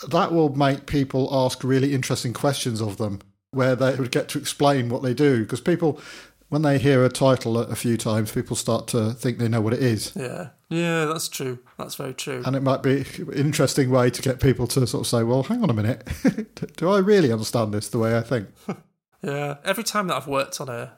[0.09, 4.39] that will make people ask really interesting questions of them, where they would get to
[4.39, 5.43] explain what they do.
[5.43, 6.01] Because people,
[6.49, 9.73] when they hear a title a few times, people start to think they know what
[9.73, 10.13] it is.
[10.17, 10.49] Yeah.
[10.69, 11.59] Yeah, that's true.
[11.79, 12.43] That's very true.
[12.47, 15.43] And it might be an interesting way to get people to sort of say, well,
[15.43, 16.09] hang on a minute.
[16.77, 18.49] Do I really understand this the way I think?
[19.25, 19.59] Yeah.
[19.65, 20.95] Every time that I've worked on a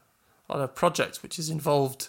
[0.49, 2.09] on a project which has involved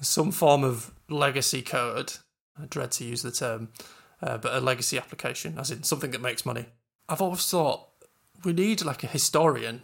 [0.00, 2.14] some form of legacy code,
[2.60, 3.68] I dread to use the term,
[4.22, 6.66] uh, but a legacy application, as in something that makes money.
[7.08, 7.88] I've always thought
[8.44, 9.82] we need like a historian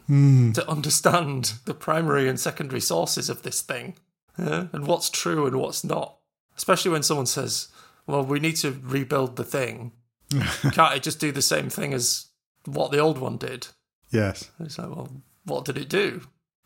[0.52, 3.94] to understand the primary and secondary sources of this thing
[4.38, 4.66] yeah?
[4.72, 6.18] and what's true and what's not.
[6.56, 7.68] Especially when someone says,
[8.06, 9.92] well, we need to rebuild the thing.
[10.72, 12.26] Can't it just do the same thing as
[12.64, 13.68] what the old one did?
[14.10, 14.50] Yes.
[14.60, 15.10] It's like, well,
[15.44, 16.22] what did it do?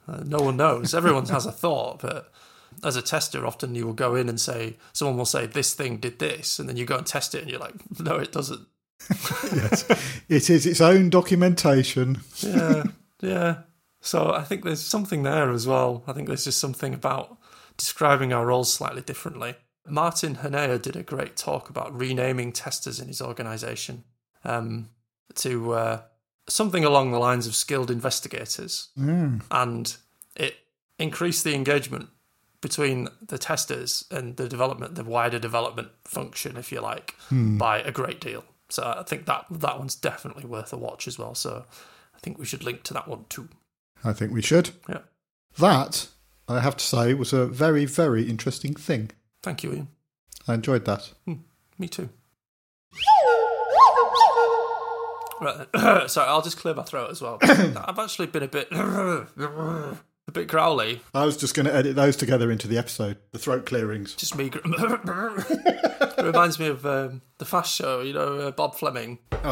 [0.09, 0.95] Uh, no one knows.
[0.95, 2.33] Everyone has a thought, but
[2.83, 5.99] as a tester, often you will go in and say, someone will say, this thing
[5.99, 8.67] did this, and then you go and test it, and you're like, no, it doesn't.
[9.11, 9.85] yes.
[10.29, 12.21] It is its own documentation.
[12.39, 12.85] Yeah,
[13.21, 13.59] yeah.
[14.01, 16.03] So I think there's something there as well.
[16.07, 17.37] I think there's just something about
[17.77, 19.57] describing our roles slightly differently.
[19.87, 24.05] Martin Hynie did a great talk about renaming testers in his organization
[24.45, 24.91] um,
[25.37, 26.01] to uh,
[26.49, 28.89] something along the lines of skilled investigators.
[28.97, 29.39] Hmm.
[29.51, 29.97] And
[30.35, 30.57] it
[30.99, 32.09] increased the engagement
[32.61, 37.57] between the testers and the development, the wider development function, if you like, hmm.
[37.59, 38.45] by a great deal.
[38.69, 41.35] So I think that that one's definitely worth a watch as well.
[41.35, 41.65] So
[42.15, 43.49] I think we should link to that one too.
[44.05, 44.71] I think we should.
[44.89, 45.01] Yeah.
[45.59, 46.09] That,
[46.49, 49.11] I have to say, was a very, very interesting thing.
[49.43, 49.89] Thank you, Ian.
[50.47, 51.13] I enjoyed that.
[51.25, 51.35] Hmm.
[51.79, 52.09] Me too.
[55.41, 55.67] Right.
[56.11, 57.39] Sorry, I'll just clear my throat as well.
[57.43, 59.97] I've actually been a bit a
[60.33, 61.01] bit growly.
[61.15, 64.15] I was just going to edit those together into the episode, the throat clearings.
[64.15, 64.51] Just me.
[64.51, 68.03] gr- it reminds me of um, the Fast Show.
[68.03, 69.19] You know, uh, Bob Fleming.
[69.33, 69.45] Sorry,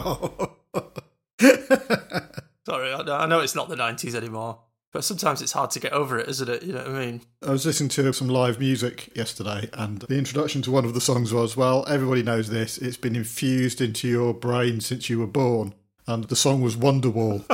[2.93, 4.61] I, I know it's not the '90s anymore,
[4.97, 6.63] but sometimes it's hard to get over it, isn't it?
[6.63, 7.21] You know what I mean?
[7.47, 11.03] I was listening to some live music yesterday, and the introduction to one of the
[11.03, 12.79] songs was, Well, everybody knows this.
[12.79, 15.75] It's been infused into your brain since you were born.
[16.07, 17.45] And the song was Wonderwall.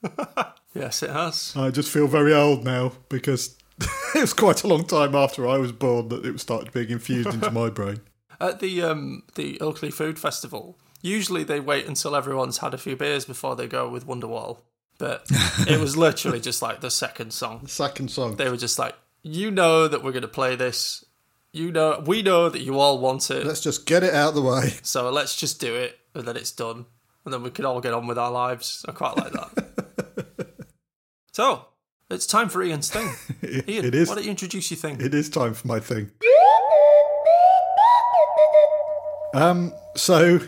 [0.74, 1.54] Yes, it has.
[1.56, 3.56] I just feel very old now because
[4.14, 7.32] it was quite a long time after I was born that it started being infused
[7.32, 8.02] into my brain.
[8.38, 12.94] At the um, the Oakley Food Festival, usually they wait until everyone's had a few
[12.94, 14.58] beers before they go with Wonderwall.
[14.98, 15.26] But
[15.68, 17.66] it was literally just like the second song.
[17.66, 18.36] Second song.
[18.36, 21.04] They were just like, you know that we're going to play this.
[21.52, 23.46] You know, we know that you all want it.
[23.46, 24.74] Let's just get it out of the way.
[24.82, 26.86] So let's just do it, and then it's done,
[27.24, 28.84] and then we can all get on with our lives.
[28.88, 30.46] I quite like that.
[31.32, 31.66] so
[32.10, 33.08] it's time for Ian's thing.
[33.42, 34.08] Ian, it is.
[34.08, 35.00] why don't you introduce your thing?
[35.00, 36.10] It is time for my thing.
[39.34, 40.40] Um, so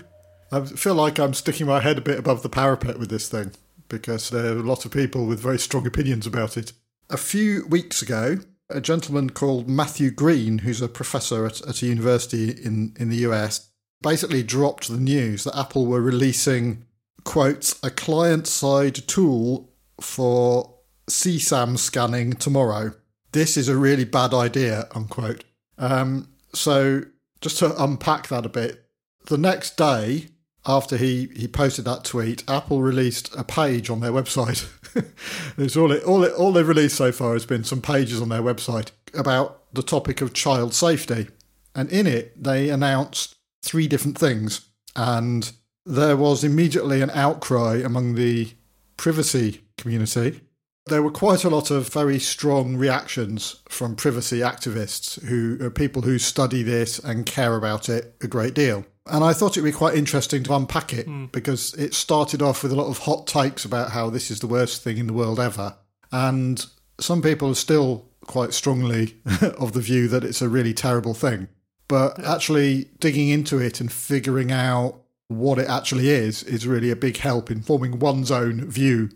[0.53, 3.53] I feel like I'm sticking my head a bit above the parapet with this thing
[3.89, 6.73] because there are a lot of people with very strong opinions about it.
[7.11, 8.39] A few weeks ago,
[8.71, 13.27] a gentleman called Matthew Green, who's a professor at, at a university in, in the
[13.29, 13.71] US,
[14.03, 16.85] basically dropped the news that Apple were releasing,
[17.25, 20.75] quotes, a client side tool for
[21.09, 22.93] CSAM scanning tomorrow.
[23.33, 25.45] this is a really bad idea, unquote.
[25.77, 27.03] Um, so
[27.41, 28.85] just to unpack that a bit,
[29.27, 30.29] the next day
[30.67, 34.69] after he, he posted that tweet, Apple released a page on their website.
[35.59, 38.29] it's all it, all it, all they've released so far has been some pages on
[38.29, 41.29] their website about the topic of child safety,
[41.75, 45.53] and in it they announced three different things, and
[45.87, 48.53] there was immediately an outcry among the
[48.97, 50.41] privacy community
[50.89, 56.03] there were quite a lot of very strong reactions from privacy activists who are people
[56.03, 58.85] who study this and care about it a great deal.
[59.11, 61.31] And I thought it would be quite interesting to unpack it mm.
[61.33, 64.47] because it started off with a lot of hot takes about how this is the
[64.47, 65.77] worst thing in the world ever.
[66.13, 66.65] And
[67.01, 69.17] some people are still quite strongly
[69.59, 71.49] of the view that it's a really terrible thing.
[71.89, 76.97] But actually digging into it and figuring out what it actually is is really a
[76.97, 79.11] big help in forming one's own view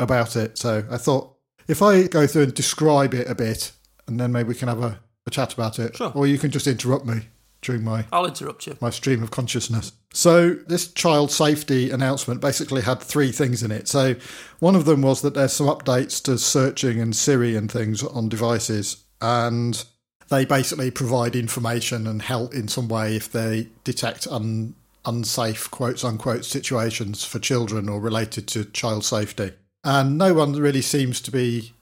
[0.00, 0.58] about it.
[0.58, 1.34] So I thought
[1.68, 3.72] if I go through and describe it a bit,
[4.06, 6.12] and then maybe we can have a, a chat about it, sure.
[6.14, 7.22] or you can just interrupt me
[7.66, 9.92] during my I'll interrupt you my stream of consciousness.
[10.12, 13.86] So this child safety announcement basically had three things in it.
[13.88, 14.14] So
[14.60, 18.30] one of them was that there's some updates to searching and Siri and things on
[18.30, 19.84] devices, and
[20.30, 24.74] they basically provide information and help in some way if they detect un,
[25.04, 29.52] unsafe quotes unquote situations for children or related to child safety
[29.86, 31.72] and no one really seems to be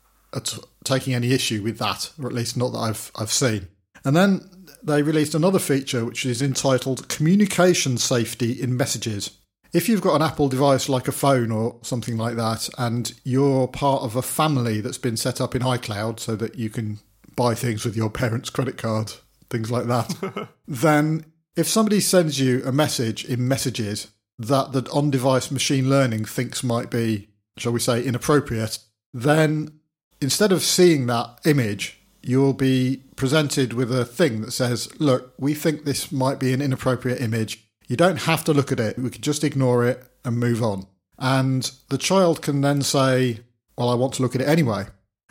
[0.85, 3.69] taking any issue with that, or at least not that I've I've seen.
[4.05, 4.49] And then
[4.85, 9.39] they released another feature which is entitled Communication Safety in Messages.
[9.73, 13.67] If you've got an Apple device like a phone or something like that, and you're
[13.67, 17.01] part of a family that's been set up in iCloud so that you can
[17.35, 19.13] buy things with your parents' credit card,
[19.51, 21.25] things like that, then
[21.57, 26.63] if somebody sends you a message in messages that the on device machine learning thinks
[26.63, 28.79] might be shall we say, inappropriate,
[29.13, 29.81] then
[30.21, 35.55] instead of seeing that image, you'll be presented with a thing that says, look, we
[35.55, 37.67] think this might be an inappropriate image.
[37.87, 38.99] You don't have to look at it.
[38.99, 40.87] We can just ignore it and move on.
[41.19, 43.41] And the child can then say,
[43.77, 44.87] well, I want to look at it anyway.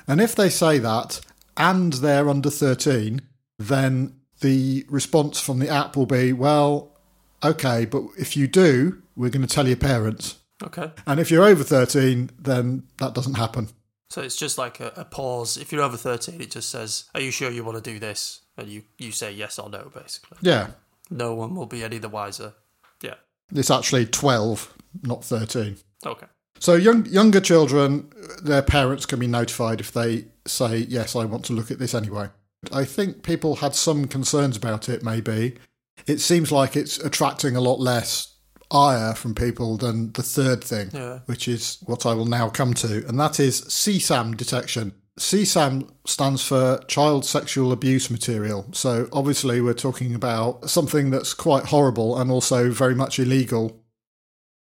[0.08, 1.20] And if they say that
[1.58, 3.22] and they're under 13,
[3.58, 6.98] then the response from the app will be, well,
[7.44, 10.40] okay, but if you do, we're going to tell your parents.
[10.64, 10.92] Okay.
[11.06, 13.70] And if you're over 13, then that doesn't happen.
[14.14, 15.58] So it's just like a, a, pause.
[15.58, 18.42] If you're over 13, it just says, Are you sure you want to do this?
[18.56, 20.38] And you, you say yes or no, basically.
[20.44, 20.68] Yeah.
[21.10, 22.54] No one will be any the wiser.
[23.02, 23.16] Yeah.
[23.52, 24.72] It's actually 12,
[25.02, 25.78] not 13.
[26.06, 26.28] Okay.
[26.60, 28.08] So young, younger children,
[28.44, 31.96] their parents can be notified if they say, Yes, I want to look at this
[31.96, 32.30] anyway.
[32.72, 35.58] I think people had some concerns about it, maybe.
[36.06, 38.33] It seems like it's attracting a lot less
[38.74, 41.20] ire from people than the third thing, yeah.
[41.26, 44.94] which is what I will now come to, and that is CSAM detection.
[45.20, 48.66] CSAM stands for Child Sexual Abuse Material.
[48.72, 53.80] So obviously, we're talking about something that's quite horrible and also very much illegal.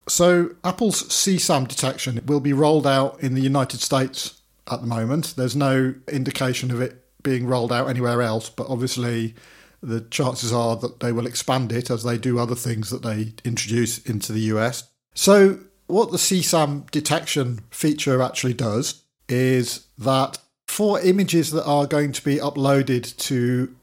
[0.09, 5.35] So, Apple's CSAM detection will be rolled out in the United States at the moment.
[5.37, 9.35] There's no indication of it being rolled out anywhere else, but obviously,
[9.81, 13.33] the chances are that they will expand it as they do other things that they
[13.43, 14.89] introduce into the US.
[15.13, 22.13] So, what the CSAM detection feature actually does is that for images that are going
[22.13, 23.75] to be uploaded to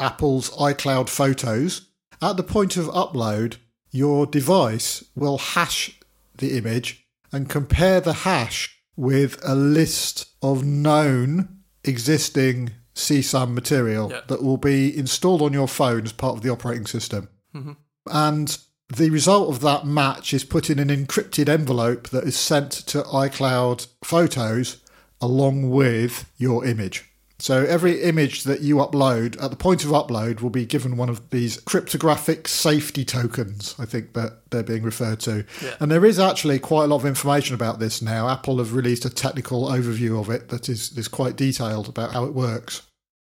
[0.00, 1.88] Apple's iCloud photos,
[2.20, 3.56] at the point of upload,
[3.92, 6.00] your device will hash
[6.36, 14.20] the image and compare the hash with a list of known existing CSAM material yeah.
[14.28, 17.28] that will be installed on your phone as part of the operating system.
[17.54, 17.72] Mm-hmm.
[18.06, 22.72] And the result of that match is put in an encrypted envelope that is sent
[22.72, 24.78] to iCloud Photos
[25.20, 27.11] along with your image.
[27.42, 31.08] So every image that you upload at the point of upload will be given one
[31.08, 35.44] of these cryptographic safety tokens, I think that they're being referred to.
[35.60, 35.74] Yeah.
[35.80, 38.28] And there is actually quite a lot of information about this now.
[38.28, 42.26] Apple have released a technical overview of it that is, is quite detailed about how
[42.26, 42.82] it works.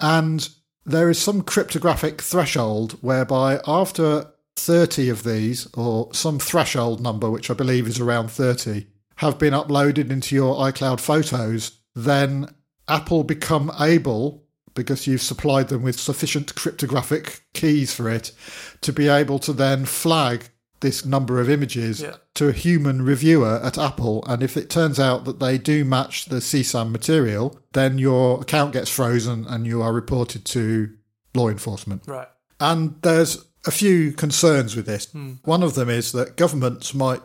[0.00, 0.48] And
[0.86, 7.50] there is some cryptographic threshold whereby after 30 of these, or some threshold number, which
[7.50, 8.86] I believe is around 30,
[9.16, 12.54] have been uploaded into your iCloud photos, then
[12.88, 18.32] Apple become able, because you've supplied them with sufficient cryptographic keys for it,
[18.80, 20.48] to be able to then flag
[20.80, 22.16] this number of images yeah.
[22.34, 24.24] to a human reviewer at Apple.
[24.26, 28.72] And if it turns out that they do match the CSAM material, then your account
[28.72, 30.94] gets frozen and you are reported to
[31.34, 32.02] law enforcement.
[32.06, 32.28] Right.
[32.60, 35.10] And there's a few concerns with this.
[35.10, 35.34] Hmm.
[35.44, 37.22] One of them is that governments might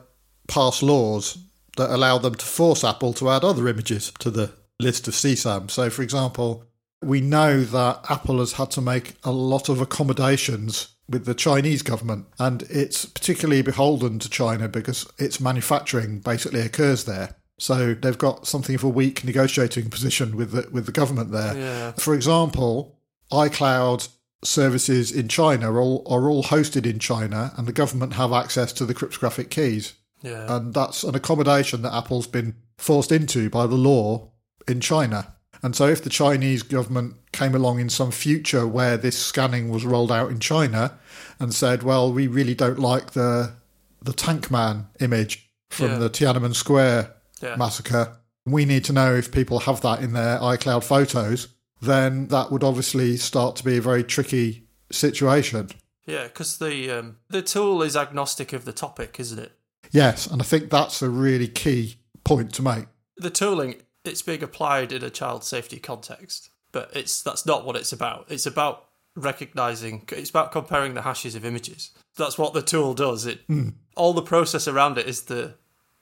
[0.48, 1.38] pass laws
[1.78, 5.70] that allow them to force Apple to add other images to the list of CSAM.
[5.70, 6.66] So, for example,
[7.02, 11.82] we know that Apple has had to make a lot of accommodations with the Chinese
[11.82, 17.36] government, and it's particularly beholden to China because its manufacturing basically occurs there.
[17.60, 21.56] So they've got something of a weak negotiating position with the, with the government there.
[21.56, 21.92] Yeah.
[21.94, 23.00] For example,
[23.32, 24.10] iCloud
[24.44, 28.74] services in China are all, are all hosted in China, and the government have access
[28.74, 29.94] to the cryptographic keys.
[30.22, 30.56] Yeah.
[30.56, 34.32] And that's an accommodation that Apple's been forced into by the law
[34.68, 35.36] in China.
[35.62, 39.86] And so, if the Chinese government came along in some future where this scanning was
[39.86, 41.00] rolled out in China
[41.40, 43.54] and said, "Well, we really don't like the
[44.02, 45.98] the Tank Man image from Yeah.
[46.00, 47.56] the Tiananmen Square yeah.
[47.56, 48.18] massacre.
[48.46, 51.48] We need to know if people have that in their iCloud photos.
[51.82, 55.70] Then that would obviously start to be a very tricky situation.
[56.06, 59.54] Yeah, because the um, the tool is agnostic of the topic, isn't it?
[59.92, 61.96] Yes, and I think that's a really key
[62.26, 62.86] point to make.
[63.18, 67.76] The tooling it's being applied in a child safety context, but it's that's not what
[67.76, 68.26] it's about.
[68.30, 68.86] It's about
[69.16, 70.04] recognizing.
[70.12, 71.92] It's about comparing the hashes of images.
[72.18, 73.26] That's what the tool does.
[73.26, 73.70] It hmm.
[73.96, 75.56] all the process around it is the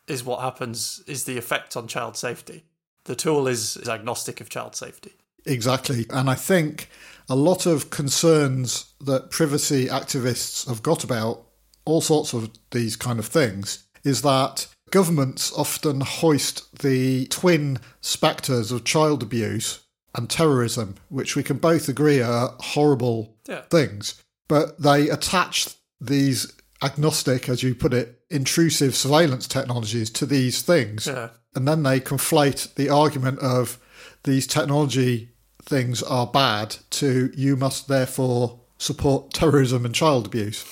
[0.08, 2.66] is what happens is the effect on child safety.
[3.06, 5.14] The tool is, is agnostic of child safety.
[5.46, 6.06] Exactly.
[6.10, 6.90] And I think
[7.30, 11.46] a lot of concerns that privacy activists have got about
[11.86, 18.72] all sorts of these kind of things is that governments often hoist the twin spectres
[18.72, 19.80] of child abuse
[20.14, 23.62] and terrorism, which we can both agree are horrible Yeah.
[23.70, 24.16] things,
[24.48, 25.70] but they attach
[26.00, 26.52] these
[26.84, 31.08] agnostic, as you put it, intrusive surveillance technologies to these things.
[31.08, 31.30] Yeah.
[31.56, 33.78] And then they conflate the argument of
[34.24, 35.30] these technology
[35.64, 40.66] things are bad to you must therefore support terrorism and child abuse.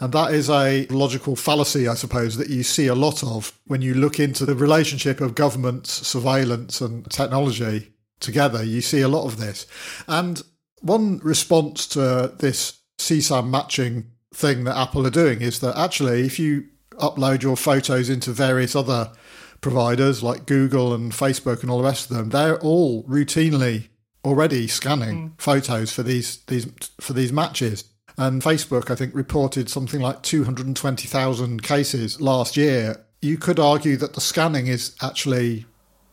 [0.00, 3.82] And that is a logical fallacy, I suppose, that you see a lot of when
[3.82, 8.62] you look into the relationship of governments, surveillance, and technology together.
[8.62, 9.66] You see a lot of this.
[10.06, 10.42] And
[10.80, 16.38] one response to this CSAM matching thing that Apple are doing is that actually, if
[16.38, 16.66] you
[16.96, 19.10] upload your photos into various other
[19.60, 23.88] providers like Google and Facebook and all the rest of them, they're all routinely
[24.24, 25.40] already scanning mm.
[25.40, 26.66] photos for these these
[27.00, 27.84] for these matches.
[28.18, 33.04] And Facebook, I think, reported something like 220,000 cases last year.
[33.22, 35.66] You could argue that the scanning is actually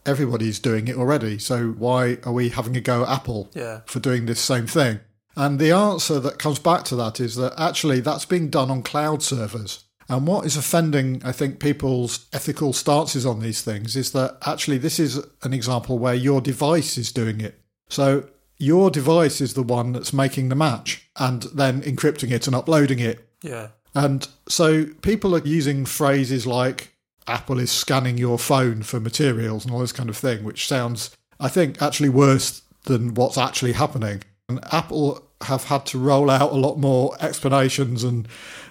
[0.05, 1.39] everybody's doing it already.
[1.39, 3.81] So why are we having a go at Apple Yeah.
[3.87, 4.99] for doing this same thing?
[5.35, 8.83] And the answer that comes back to that is that actually that's being done on
[8.83, 9.83] cloud servers.
[10.07, 14.77] And what is offending, I think, people's ethical stances on these things is that actually
[14.77, 17.59] this is an example where your device is doing it.
[17.89, 18.25] So
[18.57, 22.99] your device is the one that's making the match and then encrypting it and uploading
[22.99, 23.27] it.
[23.41, 23.69] Yeah.
[23.93, 26.95] And so people are using phrases like
[27.27, 31.15] Apple is scanning your phone for materials and all this kind of thing, which sounds,
[31.39, 34.23] I think, actually worse than what's actually happening.
[34.47, 38.27] And Apple have had to roll out a lot more explanations and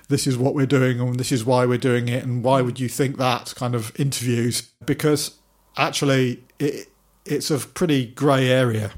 [0.09, 2.79] this is what we're doing and this is why we're doing it and why would
[2.79, 5.39] you think that kind of interviews because
[5.77, 6.89] actually it,
[7.25, 8.93] it's a pretty grey area.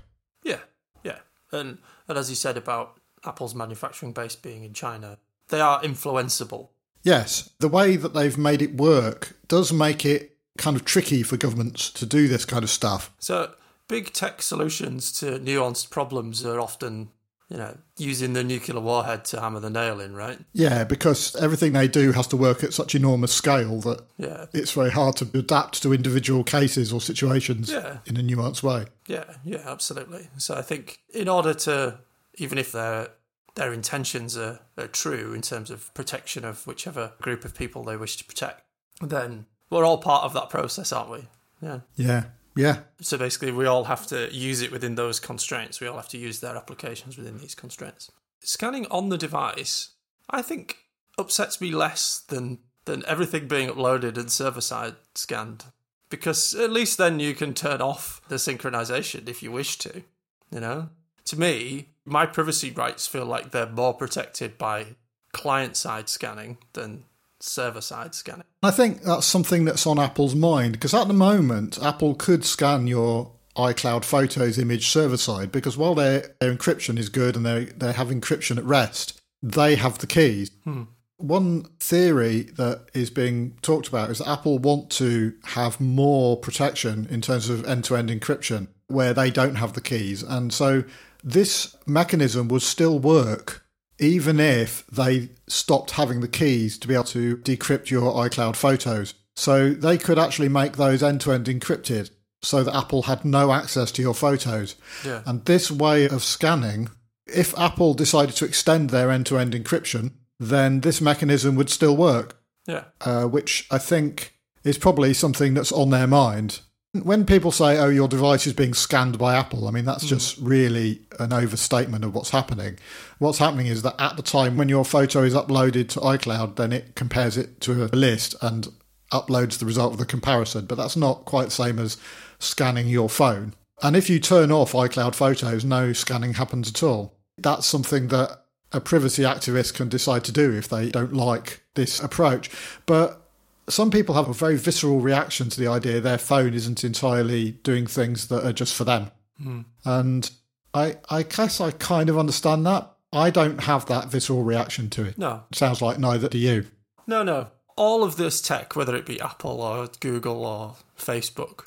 [1.56, 1.78] And
[2.08, 6.68] and as you said about Apple's manufacturing base being in China, they are influenceable.
[7.02, 11.36] Yes, the way that they've made it work does make it kind of tricky for
[11.36, 13.12] governments to do this kind of stuff.
[13.18, 13.54] So
[13.88, 17.10] big tech solutions to nuanced problems are often,
[17.48, 20.38] you know, using the nuclear warhead to hammer the nail in, right?
[20.52, 24.72] Yeah, because everything they do has to work at such enormous scale that Yeah, it's
[24.72, 27.98] very hard to adapt to individual cases or situations Yeah.
[28.04, 28.86] in a nuanced way.
[29.06, 30.28] yeah, yeah, absolutely.
[30.38, 31.98] So I think in order to,
[32.34, 33.10] even if their
[33.54, 37.96] their intentions are, are true in terms of protection of whichever group of people they
[37.96, 38.62] wish to protect,
[39.00, 41.28] then we're all part of that process, aren't we?
[41.62, 41.80] Yeah.
[41.94, 42.24] Yeah,
[42.56, 45.80] yeah, So basically, we all have to use it within those constraints.
[45.80, 48.10] We all have to use their applications within these constraints.
[48.40, 49.90] Scanning on the device,
[50.30, 50.78] I think,
[51.18, 55.64] upsets me less than than everything being uploaded and server side scanned,
[56.08, 60.02] because at least then you can turn off the synchronization if you wish to.
[60.50, 60.88] You know,
[61.24, 64.94] to me, my privacy rights feel like they're more protected by
[65.32, 67.04] client side scanning than
[67.40, 68.44] server side scanning.
[68.62, 72.86] I think that's something that's on Apple's mind because at the moment, Apple could scan
[72.86, 77.66] your iCloud Photos image server side because while their, their encryption is good and they
[77.66, 80.50] they have encryption at rest, they have the keys.
[80.64, 80.84] Hmm.
[81.18, 87.06] One theory that is being talked about is that Apple want to have more protection
[87.08, 90.84] in terms of end-to-end encryption where they don't have the keys, and so
[91.24, 93.65] this mechanism would still work
[93.98, 99.14] even if they stopped having the keys to be able to decrypt your iCloud photos.
[99.36, 102.10] So they could actually make those end to end encrypted.
[102.42, 104.76] so that Apple had no access to your photos.
[105.04, 105.22] Yeah.
[105.26, 106.90] And this way of scanning,
[107.26, 111.96] if Apple decided to extend their end to end encryption, then this mechanism would still
[111.96, 112.84] work, Yeah.
[113.00, 116.60] uh, which I think is probably something that's on their mind.
[117.04, 120.08] When people say, oh, your device is being scanned by Apple, I mean, that's hmm.
[120.08, 122.78] just really an overstatement of what's happening.
[123.18, 126.72] What's happening is that at the time when your photo is uploaded to iCloud, then
[126.72, 128.68] it compares it to a list and
[129.12, 130.66] uploads the result of the comparison.
[130.66, 131.96] But that's not quite the same as
[132.38, 133.54] scanning your phone.
[133.82, 137.14] And if you turn off iCloud photos, no scanning happens at all.
[137.38, 142.00] That's something that a privacy activist can decide to do if they don't like this
[142.00, 142.50] approach.
[142.86, 143.25] But
[143.68, 147.86] some people have a very visceral reaction to the idea their phone isn't entirely doing
[147.86, 149.10] things that are just for them.
[149.42, 149.60] Hmm.
[149.84, 150.30] And
[150.72, 152.92] I, I guess I kind of understand that.
[153.12, 155.16] I don't have that visceral reaction to it.
[155.18, 155.44] No.
[155.52, 156.66] Sounds like neither do you.
[157.06, 157.48] No, no.
[157.76, 161.66] All of this tech, whether it be Apple or Google or Facebook,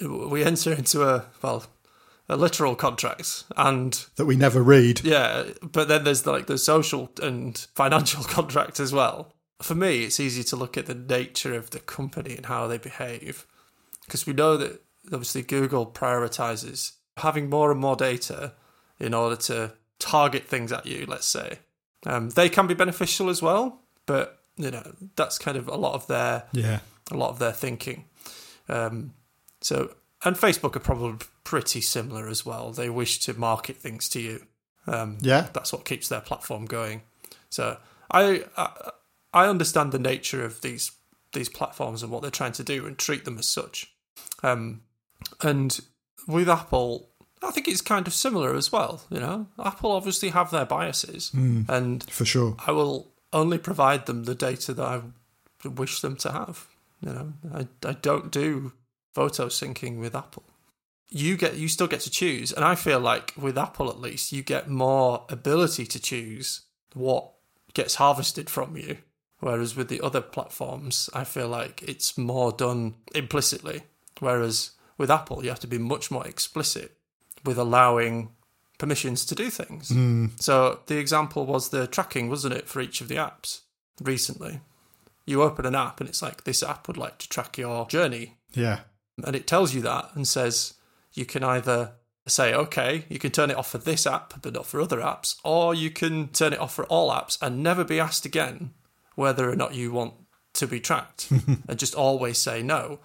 [0.00, 1.64] we enter into a well,
[2.28, 5.02] a literal contract and That we never read.
[5.04, 9.32] yeah, but then there's like the social and financial contract as well.
[9.60, 12.78] For me, it's easy to look at the nature of the company and how they
[12.78, 13.44] behave,
[14.04, 18.52] because we know that obviously Google prioritizes having more and more data
[19.00, 21.06] in order to target things at you.
[21.06, 21.58] Let's say
[22.06, 25.94] um, they can be beneficial as well, but you know that's kind of a lot
[25.94, 26.80] of their Yeah.
[27.10, 28.04] a lot of their thinking.
[28.68, 29.14] Um,
[29.60, 29.94] so,
[30.24, 32.70] and Facebook are probably pretty similar as well.
[32.70, 34.46] They wish to market things to you.
[34.86, 35.48] Um, Yeah.
[35.52, 37.02] that's what keeps their platform going.
[37.50, 37.78] So,
[38.10, 38.90] I, I
[39.32, 40.92] I understand the nature of these
[41.32, 43.92] these platforms and what they're trying to do and treat them as such.
[44.42, 44.82] Um,
[45.42, 45.78] and
[46.26, 47.10] with Apple,
[47.42, 49.02] I think it's kind of similar as well.
[49.10, 51.30] You know, Apple obviously have their biases,
[51.68, 52.56] and For sure.
[52.66, 56.66] I will only provide them the data that I wish them to have.
[57.00, 58.72] You know, I, I don't do
[59.14, 60.44] photo syncing with Apple.
[61.10, 64.32] You get you still get to choose, and I feel like with Apple at least
[64.32, 66.62] you get more ability to choose
[66.94, 67.32] what
[67.74, 68.98] gets harvested from you.
[69.40, 73.82] Whereas with the other platforms, I feel like it's more done implicitly.
[74.18, 76.96] Whereas with Apple, you have to be much more explicit
[77.44, 78.30] with allowing
[78.78, 79.90] permissions to do things.
[79.90, 80.26] Hmm.
[80.40, 83.60] So the example was the tracking, wasn't it, for each of the apps
[84.02, 84.60] recently?
[85.24, 88.38] You open an app and it's like, this app would like to track your journey.
[88.54, 88.80] Yeah.
[89.24, 90.74] And it tells you that and says
[91.12, 91.92] you can either
[92.26, 95.36] say, okay, you can turn it off for this app, but not for other apps,
[95.44, 98.70] or you can turn it off for all apps and never be asked again
[99.18, 100.14] whether or not you want
[100.54, 101.28] to be tracked
[101.68, 103.00] and just always say no.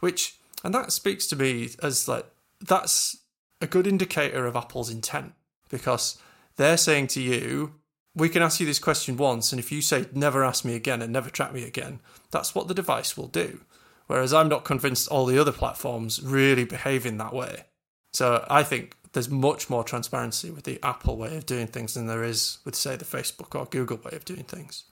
[0.00, 2.24] Which, and that speaks to me as like,
[2.58, 3.18] that's
[3.60, 5.34] a good indicator of Apple's intent
[5.68, 6.16] because
[6.56, 7.74] they're saying to you,
[8.14, 11.02] we can ask you this question once, and if you say never ask me again
[11.02, 12.00] and never track me again,
[12.30, 13.60] that's what the device will do.
[14.06, 17.64] Whereas I'm not convinced all the other platforms really behave in that way.
[18.14, 22.06] So I think there's much more transparency with the Apple way of doing things than
[22.06, 24.84] there is with, say, the Facebook or Google way of doing things.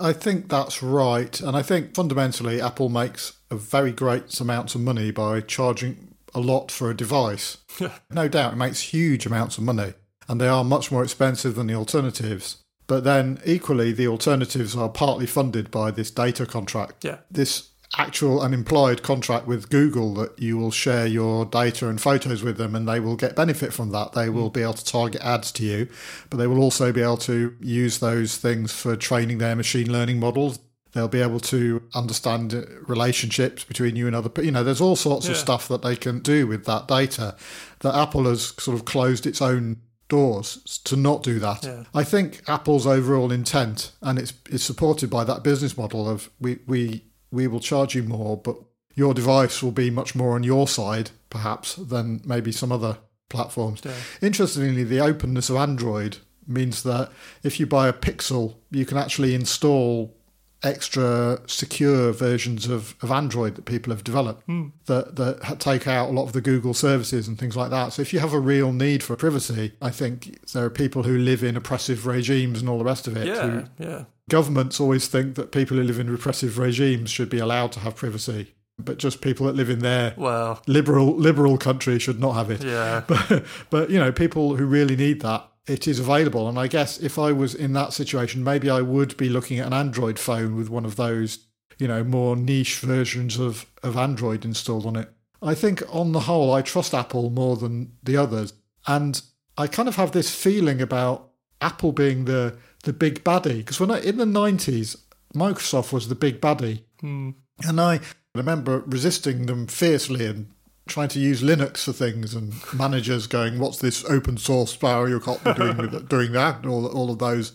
[0.00, 1.40] I think that's right.
[1.40, 6.40] And I think fundamentally, Apple makes a very great amounts of money by charging a
[6.40, 7.58] lot for a device.
[8.10, 9.94] no doubt, it makes huge amounts of money.
[10.28, 12.58] And they are much more expensive than the alternatives.
[12.86, 17.04] But then, equally, the alternatives are partly funded by this data contract.
[17.04, 17.18] Yeah.
[17.30, 22.42] This actual and implied contract with Google that you will share your data and photos
[22.42, 24.12] with them and they will get benefit from that.
[24.12, 24.54] They will mm.
[24.54, 25.88] be able to target ads to you,
[26.28, 30.20] but they will also be able to use those things for training their machine learning
[30.20, 30.58] models.
[30.92, 34.44] They'll be able to understand relationships between you and other people.
[34.44, 37.36] You know, there's all sorts of stuff that they can do with that data
[37.80, 41.64] that Apple has sort of closed its own doors to not do that.
[41.64, 41.84] Yeah.
[41.94, 46.58] I think Apple's overall intent, and it's it's supported by that business model of we
[46.66, 48.56] we we will charge you more, but
[48.94, 52.98] your device will be much more on your side, perhaps, than maybe some other
[53.28, 53.80] platforms.
[53.84, 53.92] Yeah.
[54.20, 57.12] Interestingly, the openness of Android means that
[57.42, 60.17] if you buy a Pixel, you can actually install
[60.62, 64.68] extra secure versions of, of Android that people have developed hmm.
[64.86, 67.92] that, that take out a lot of the Google services and things like that.
[67.92, 71.16] So if you have a real need for privacy, I think there are people who
[71.16, 73.26] live in oppressive regimes and all the rest of it.
[73.28, 74.04] who- Yeah, yeah.
[74.28, 77.94] governments always think that people who live in repressive regimes should be allowed to have
[77.96, 82.50] privacy, but just people that live in their Well, liberal liberal country should not have
[82.50, 82.64] it.
[82.64, 83.02] yeah.
[83.06, 86.48] But but you know, people who really need that, it is available.
[86.48, 89.66] And I guess if I was in that situation, maybe I would be looking at
[89.66, 91.46] an Android phone with one of those,
[91.78, 95.10] you know, more niche versions of, of Android installed on it.
[95.42, 98.52] I think on the whole I trust Apple more than the others.
[98.86, 99.20] And
[99.56, 103.58] I kind of have this feeling about Apple being the the big baddie.
[103.58, 104.96] Because when I in the nineties,
[105.34, 106.82] Microsoft was the big baddie.
[107.00, 107.30] Hmm.
[107.66, 108.00] And I
[108.34, 110.52] remember resisting them fiercely and
[110.88, 115.52] trying to use Linux for things and managers going, "What's this open source can't be
[115.54, 117.52] doing with doing that?" All all of those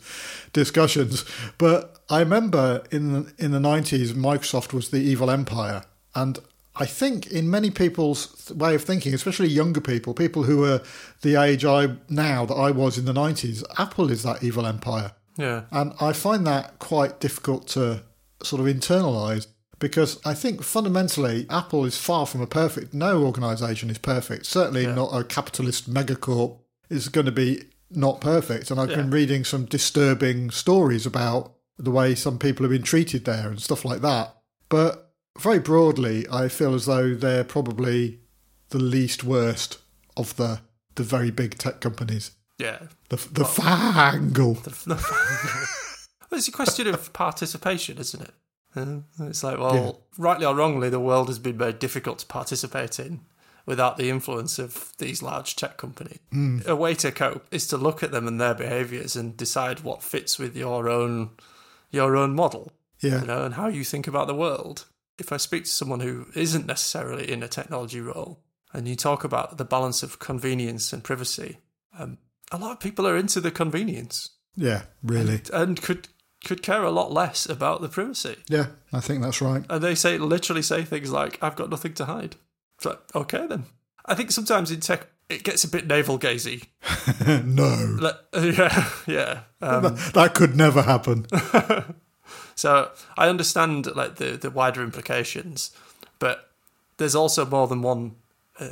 [0.54, 1.26] discussions.
[1.58, 5.84] But I remember in in the nineties, Microsoft was the evil empire,
[6.16, 6.40] and
[6.76, 10.82] I think in many people's way of thinking, especially younger people, people who are
[11.22, 15.12] the age I now that I was in the nineties, Apple is that evil empire.
[15.38, 15.64] Yeah.
[15.72, 18.04] And I find that quite difficult to
[18.44, 19.48] sort of internalize
[19.80, 22.94] because I think fundamentally Apple is far from a perfect.
[22.94, 24.46] No organization is perfect.
[24.46, 24.96] Certainly Yeah.
[24.96, 26.60] not a capitalist megacorp
[26.90, 28.72] is going to be not perfect.
[28.72, 28.98] And I've Yeah.
[28.98, 33.62] been reading some disturbing stories about the way some people have been treated there and
[33.62, 34.38] stuff like that.
[34.70, 38.20] But very broadly, I feel as though they're probably
[38.70, 39.80] the least worst
[40.18, 40.62] of the
[40.96, 42.32] the very big tech companies.
[42.60, 42.80] Yeah.
[43.10, 44.62] The the fangle.
[44.64, 44.96] The, the
[46.32, 48.34] well, it's a question of participation, isn't it?
[48.76, 53.00] Uh, It's like, well, rightly or wrongly, the world has been very difficult to participate
[53.00, 53.22] in
[53.66, 56.20] without the influence of these large tech companies.
[56.66, 60.04] A way to cope is to look at them and their behaviours and decide what
[60.04, 61.30] fits with your own
[61.92, 62.72] your own model,
[63.02, 63.22] Yeah.
[63.22, 64.86] you know, and how you think about the world.
[65.20, 68.40] If I speak to someone who isn't necessarily in a technology role,
[68.74, 71.60] and you talk about the balance of convenience and privacy,
[72.00, 72.18] um,
[72.52, 75.42] a lot of people are into the convenience Yeah, really.
[75.54, 76.08] and could
[76.44, 78.38] could care a lot less about the privacy.
[78.48, 79.64] Yeah, I think that's right.
[79.70, 82.36] And they say literally say things like, "I've got nothing to hide."
[82.78, 83.66] It's like, okay then.
[84.06, 86.68] I think sometimes in tech it gets a bit navel gazy.
[87.46, 87.98] no.
[88.00, 88.16] Like,
[88.58, 89.40] yeah, yeah.
[89.62, 91.26] Um, that could never happen.
[92.56, 95.72] so I understand like the the wider implications,
[96.20, 96.52] but
[96.98, 98.16] there's also more than one
[98.60, 98.70] uh,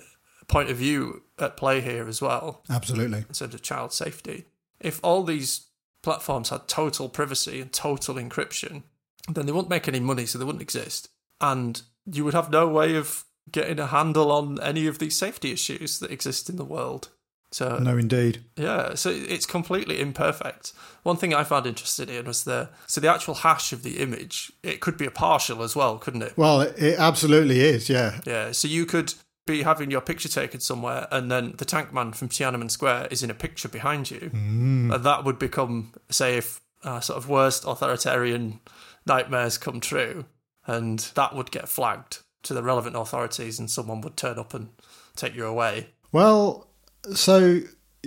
[0.48, 2.62] point of view at play here as well.
[2.70, 3.20] Absolutely.
[3.20, 4.46] in terms of child safety.
[4.80, 5.68] If all these
[6.02, 8.84] platforms had total privacy and total encryption,
[9.32, 11.10] then they wouldn't make any money, so they wouldn't exist.
[11.40, 11.82] And
[12.12, 16.00] you would have no way of getting a handle on any of these safety issues
[16.00, 17.10] that exist in the world.
[17.54, 18.46] So, No, indeed.
[18.56, 20.72] yeah, so it's completely imperfect.
[21.04, 24.54] One thing I found interested in was the so the actual hash of the image.
[24.64, 26.38] It could be a partial as well, couldn't it?
[26.38, 27.90] Well, it absolutely is.
[27.90, 28.22] Yeah.
[28.26, 29.16] Yeah, so you could
[29.52, 33.24] be having your picture taken somewhere, and then the tank man from Tiananmen Square is
[33.24, 34.94] in a picture behind you, Mm.
[34.96, 38.60] and that would become, say, if uh, sort of worst authoritarian
[39.06, 40.26] nightmares come true,
[40.66, 44.70] and that would get flagged to the relevant authorities, and someone would turn up and
[45.16, 45.88] take you away.
[46.12, 46.68] Well,
[47.14, 47.60] so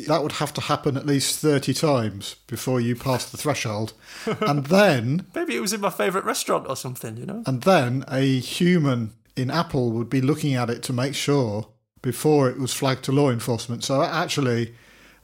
[0.09, 3.93] that would have to happen at least 30 times before you pass the threshold.
[4.41, 7.43] and then Maybe it was in my favourite restaurant or something, you know?
[7.47, 11.69] and then a human in Apple would be looking at it to make sure
[12.03, 13.83] before it was flagged to law enforcement.
[13.83, 14.75] So actually,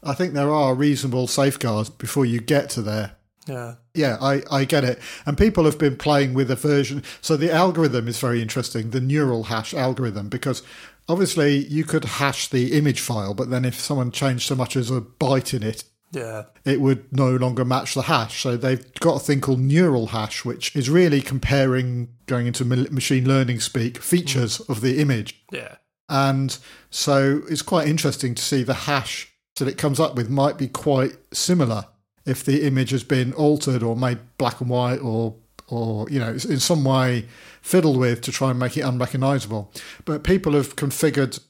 [0.03, 3.13] I think there are reasonable safeguards before you get to there.
[3.47, 4.99] Yeah, Yeah, I, I get it.
[5.27, 7.03] And people have been playing with a version.
[7.21, 10.63] So the algorithm is very interesting, the neural hash algorithm, because
[11.09, 14.91] obviously you could hash the image file, but then if someone changed so much as
[14.91, 18.43] a byte in it, yeah, it would no longer match the hash.
[18.43, 23.29] So they've got a thing called neural hash, which is really comparing, going into machine
[23.29, 24.69] learning speak, features mm.
[24.69, 25.43] of the image.
[25.53, 25.77] yeah,
[26.09, 26.59] And
[26.91, 30.69] so it's quite interesting to see the hash that it comes up with might be
[30.69, 31.85] quite similar
[32.27, 35.37] if the image has been altered or made black and white or
[35.69, 37.27] or you know in some way
[37.63, 39.73] fiddled with to try and make it unrecognizable.
[40.05, 41.41] But people have configured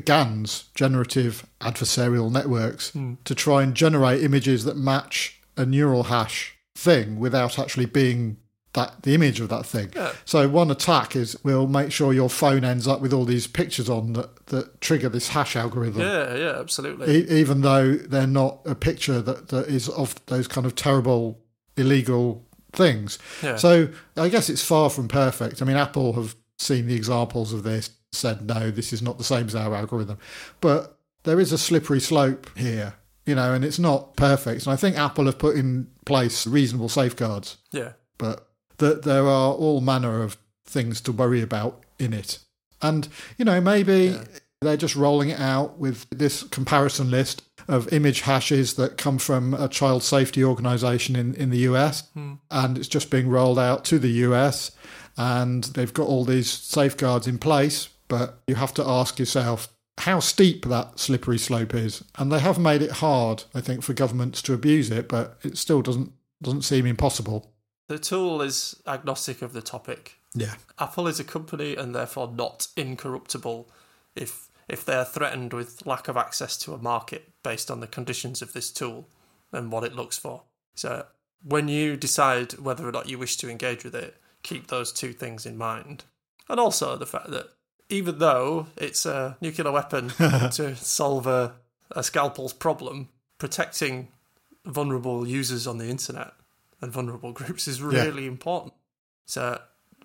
[0.00, 3.14] GANs, generative adversarial networks, hmm.
[3.24, 8.38] to try and generate images that match a neural hash thing without actually being
[8.74, 9.90] that the image of that thing.
[9.94, 10.12] Yeah.
[10.24, 13.88] So one attack is we'll make sure your phone ends up with all these pictures
[13.88, 16.02] on that, that trigger this hash algorithm.
[16.02, 17.16] yeah, yeah, absolutely.
[17.16, 21.40] E- even though they're not a picture that, that is of those kind of terrible
[21.76, 23.18] illegal things.
[23.42, 23.56] Yeah.
[23.56, 25.62] So I guess it's far from perfect.
[25.62, 29.24] I mean, Apple have seen the examples of this, said no, this is not the
[29.24, 30.18] same as our algorithm,
[30.60, 32.94] but there is a slippery slope here,
[33.26, 34.64] you know, and it's not perfect.
[34.64, 38.48] And I think Apple have put in place reasonable safeguards, yeah, but
[38.78, 42.38] that there are all manner of things to worry about in it.
[42.80, 44.16] And, you know, maybe
[44.60, 49.52] they're just rolling it out with this comparison list of image hashes that come from
[49.54, 52.08] a child safety organization in, in the US.
[52.10, 52.34] Hmm.
[52.50, 54.70] And it's just being rolled out to the US.
[55.16, 57.88] And they've got all these safeguards in place.
[58.08, 62.04] But you have to ask yourself how steep that slippery slope is.
[62.16, 65.58] And they have made it hard, I think, for governments to abuse it, but it
[65.58, 67.52] still doesn't doesn't seem impossible.
[67.88, 70.18] the tool is agnostic of the topic.
[70.34, 70.54] Yeah.
[70.78, 73.68] Apple is a company and therefore not incorruptible
[74.14, 78.42] if if they're threatened with lack of access to a market based on the conditions
[78.42, 79.08] of this tool
[79.52, 80.42] and what it looks for.
[80.76, 81.06] So
[81.42, 85.12] when you decide whether or not you wish to engage with it, keep those two
[85.14, 86.04] things in mind.
[86.50, 87.48] And also the fact that
[87.88, 90.08] even though it's a nuclear weapon
[90.52, 91.54] to solve a,
[91.90, 93.08] a scalpel's problem,
[93.38, 94.08] protecting
[94.64, 96.32] vulnerable users on the internet
[96.80, 98.74] and vulnerable groups is really important.
[99.26, 99.60] So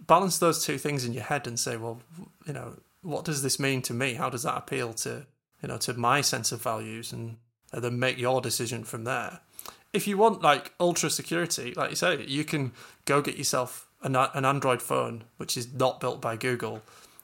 [0.08, 2.02] balance those two things in your head and say, well,
[2.46, 4.14] you know, what does this mean to me?
[4.14, 5.26] How does that appeal to
[5.64, 7.38] you know to my sense of values, and,
[7.72, 9.40] and then make your decision from there.
[9.94, 12.74] If you want like ultra security, like you say, you can
[13.06, 16.82] go get yourself an, an Android phone which is not built by Google,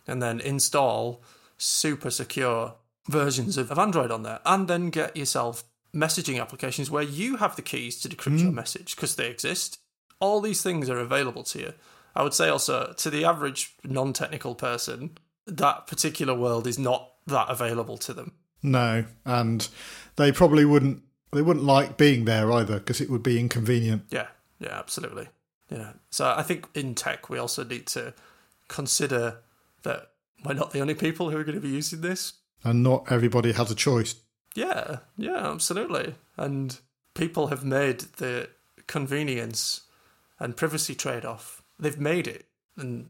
[0.10, 1.24] and then install
[1.58, 2.76] super secure
[3.08, 7.56] versions of, of Android on there, and then get yourself messaging applications where you have
[7.56, 8.56] the keys to decrypt your hmm.
[8.56, 9.80] message because they exist.
[10.20, 11.74] All these things are available to you.
[12.16, 17.12] I would say also to the average non technical person, that particular world is not
[17.28, 18.34] that available to them.
[18.62, 19.68] No, and
[20.16, 21.04] they probably wouldn't.
[21.32, 24.04] They wouldn't like being there either because it would be inconvenient.
[24.10, 24.28] Yeah,
[24.60, 25.30] yeah, absolutely.
[25.70, 25.94] Yeah.
[26.10, 28.14] So I think in tech we also need to
[28.68, 29.38] consider
[29.84, 30.12] that
[30.44, 32.34] we're not the only people who are going to be using this.
[32.64, 34.16] And not everybody has a choice.
[34.56, 36.16] Yeah, yeah, absolutely.
[36.38, 36.78] And
[37.14, 38.50] people have made the
[38.88, 39.82] convenience
[40.40, 41.62] and privacy trade off.
[41.78, 42.46] They've made it,
[42.78, 43.10] and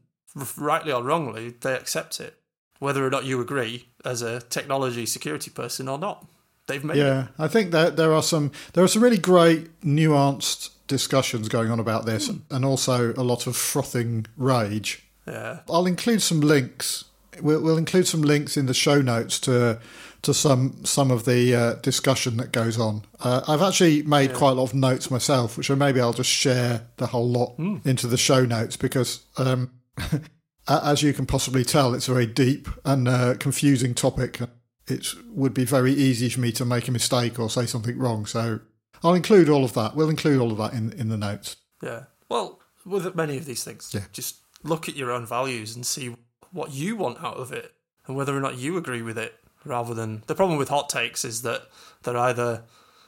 [0.57, 2.37] rightly or wrongly, they accept it,
[2.79, 6.27] whether or not you agree as a technology security person or not.
[6.67, 7.01] They've made it.
[7.01, 11.71] Yeah, I think that there are some there are some really great nuanced discussions going
[11.71, 12.37] on about this, hmm.
[12.51, 15.08] and also a lot of frothing rage.
[15.29, 17.05] Yeah, I'll include some links.
[17.41, 19.79] We'll, we'll include some links in the show notes to
[20.23, 23.03] to some some of the uh, discussion that goes on.
[23.21, 26.81] Uh, I've actually made quite a lot of notes myself, which maybe I'll just share
[26.97, 27.55] the whole lot
[27.85, 29.71] into the show notes because, um,
[30.67, 34.39] as you can possibly tell, it's a very deep and uh, confusing topic.
[34.87, 38.25] It would be very easy for me to make a mistake or say something wrong.
[38.25, 38.59] So
[39.03, 39.95] I'll include all of that.
[39.95, 41.55] We'll include all of that in, in the notes.
[41.83, 42.05] yeah.
[42.27, 44.05] Well, with many of these things, Yeah.
[44.11, 46.15] just look at your own values and see
[46.51, 47.73] what you want out of it
[48.05, 49.35] and whether or not you agree with it
[49.65, 51.63] rather than the problem with hot takes is that
[52.03, 52.63] they're either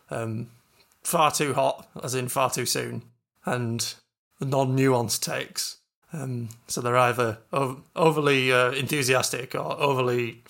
[0.09, 0.49] um,
[1.01, 3.03] far too hot as in far too soon
[3.45, 3.95] and
[4.39, 5.77] non-nuanced takes.
[6.13, 7.39] Um, so they're either
[7.95, 10.43] overly uh, enthusiastic or overly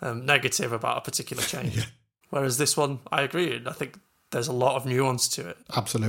[0.00, 1.86] um, negative about a particular change.
[2.30, 3.98] Whereas this one i agree and i think
[4.30, 5.56] there's a lot of nuance to it.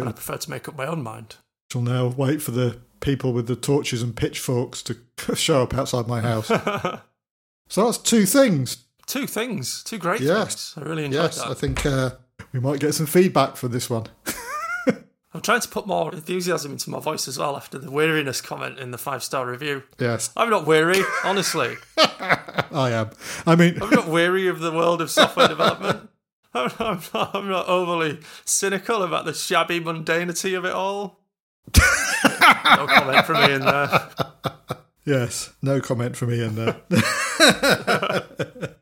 [0.02, 1.38] And i prefer to make up my own mind.
[1.72, 4.98] Shall now wait for the people with the torches and pitchforks to
[5.36, 6.48] show up outside my house.
[7.68, 8.86] so that's two things.
[9.08, 10.74] two things two great Yes.
[10.74, 12.12] things i really enjoyed Yes, that I think uh,
[12.54, 14.06] we might get some feedback for this one.
[15.32, 18.80] I'm trying to put more enthusiasm into my voice as well after the weariness comment
[18.80, 19.84] in the five star review.
[20.00, 21.76] Yes, I'm not weary, honestly.
[21.98, 23.12] I am.
[23.46, 26.10] I mean, I'm not weary of the world of software development.
[26.56, 31.20] I'm, I'm, not, I'm not overly cynical about the shabby mundanity of it all.
[32.66, 34.10] No comment from me in there.
[35.06, 36.76] yes, no comment from Ian there.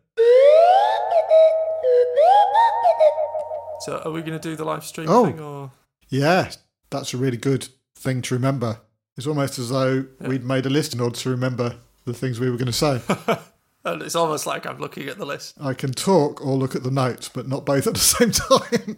[3.82, 5.26] So, are we going to do the live stream Oh.
[5.26, 5.72] thing or?
[6.10, 6.52] yeah,
[6.90, 8.80] that's a really good thing to remember.
[9.16, 11.76] It's almost as though we'd made a list in order to remember
[12.06, 13.02] the things we were going to say.
[13.86, 15.56] And it's almost like I'm looking at the list.
[15.62, 18.98] I can talk or look at the notes, but not both at the same time.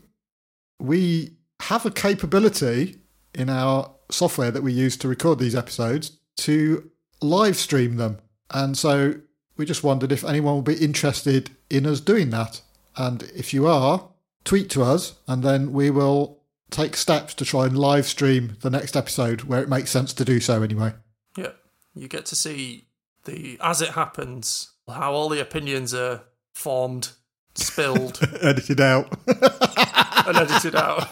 [0.80, 2.95] we have a capability
[3.36, 6.89] in our software that we use to record these episodes to
[7.22, 8.20] live stream them.
[8.51, 9.16] And so
[9.57, 12.62] we just wondered if anyone would be interested in us doing that.
[12.95, 14.10] And if you are,
[14.43, 16.39] tweet to us and then we will
[16.72, 20.26] take steps to try and live stream the next episode where it makes sense to
[20.26, 20.93] do so anyway.
[21.38, 21.51] Yeah,
[21.95, 22.86] you get to see
[23.26, 27.12] the as it happens, how all the opinions are formed,
[27.55, 29.18] spilled, Edited out.
[29.28, 31.07] and edited out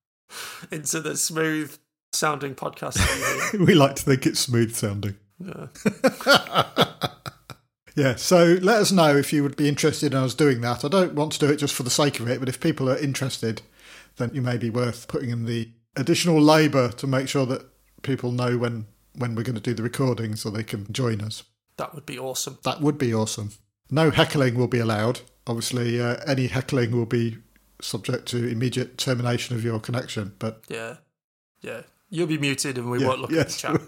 [0.70, 1.76] into the smooth
[2.12, 2.94] sounding podcast.
[2.94, 3.66] that you hear.
[3.66, 5.16] we like to think it's smooth sounding.
[5.38, 5.66] Yeah.
[7.96, 10.84] Yeah, so let us know if you would be interested in us doing that.
[10.84, 12.88] I don't want to do it just for the sake of it, but if people
[12.88, 13.62] are interested,
[14.16, 17.66] then you may be worth putting in the additional labour to make sure that
[18.02, 18.86] people know when,
[19.16, 21.42] when we're going to do the recording so they can join us.
[21.78, 22.58] That would be awesome.
[22.62, 23.50] That would be awesome.
[23.90, 25.20] No heckling will be allowed.
[25.46, 27.38] Obviously, uh, any heckling will be
[27.82, 30.98] subject to immediate termination of your connection, but Yeah.
[31.60, 31.82] Yeah.
[32.10, 33.64] You'll be muted and we Yeah, won't look yes.
[33.64, 33.86] at the chat.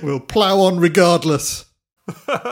[0.02, 1.64] we'll plough on regardless.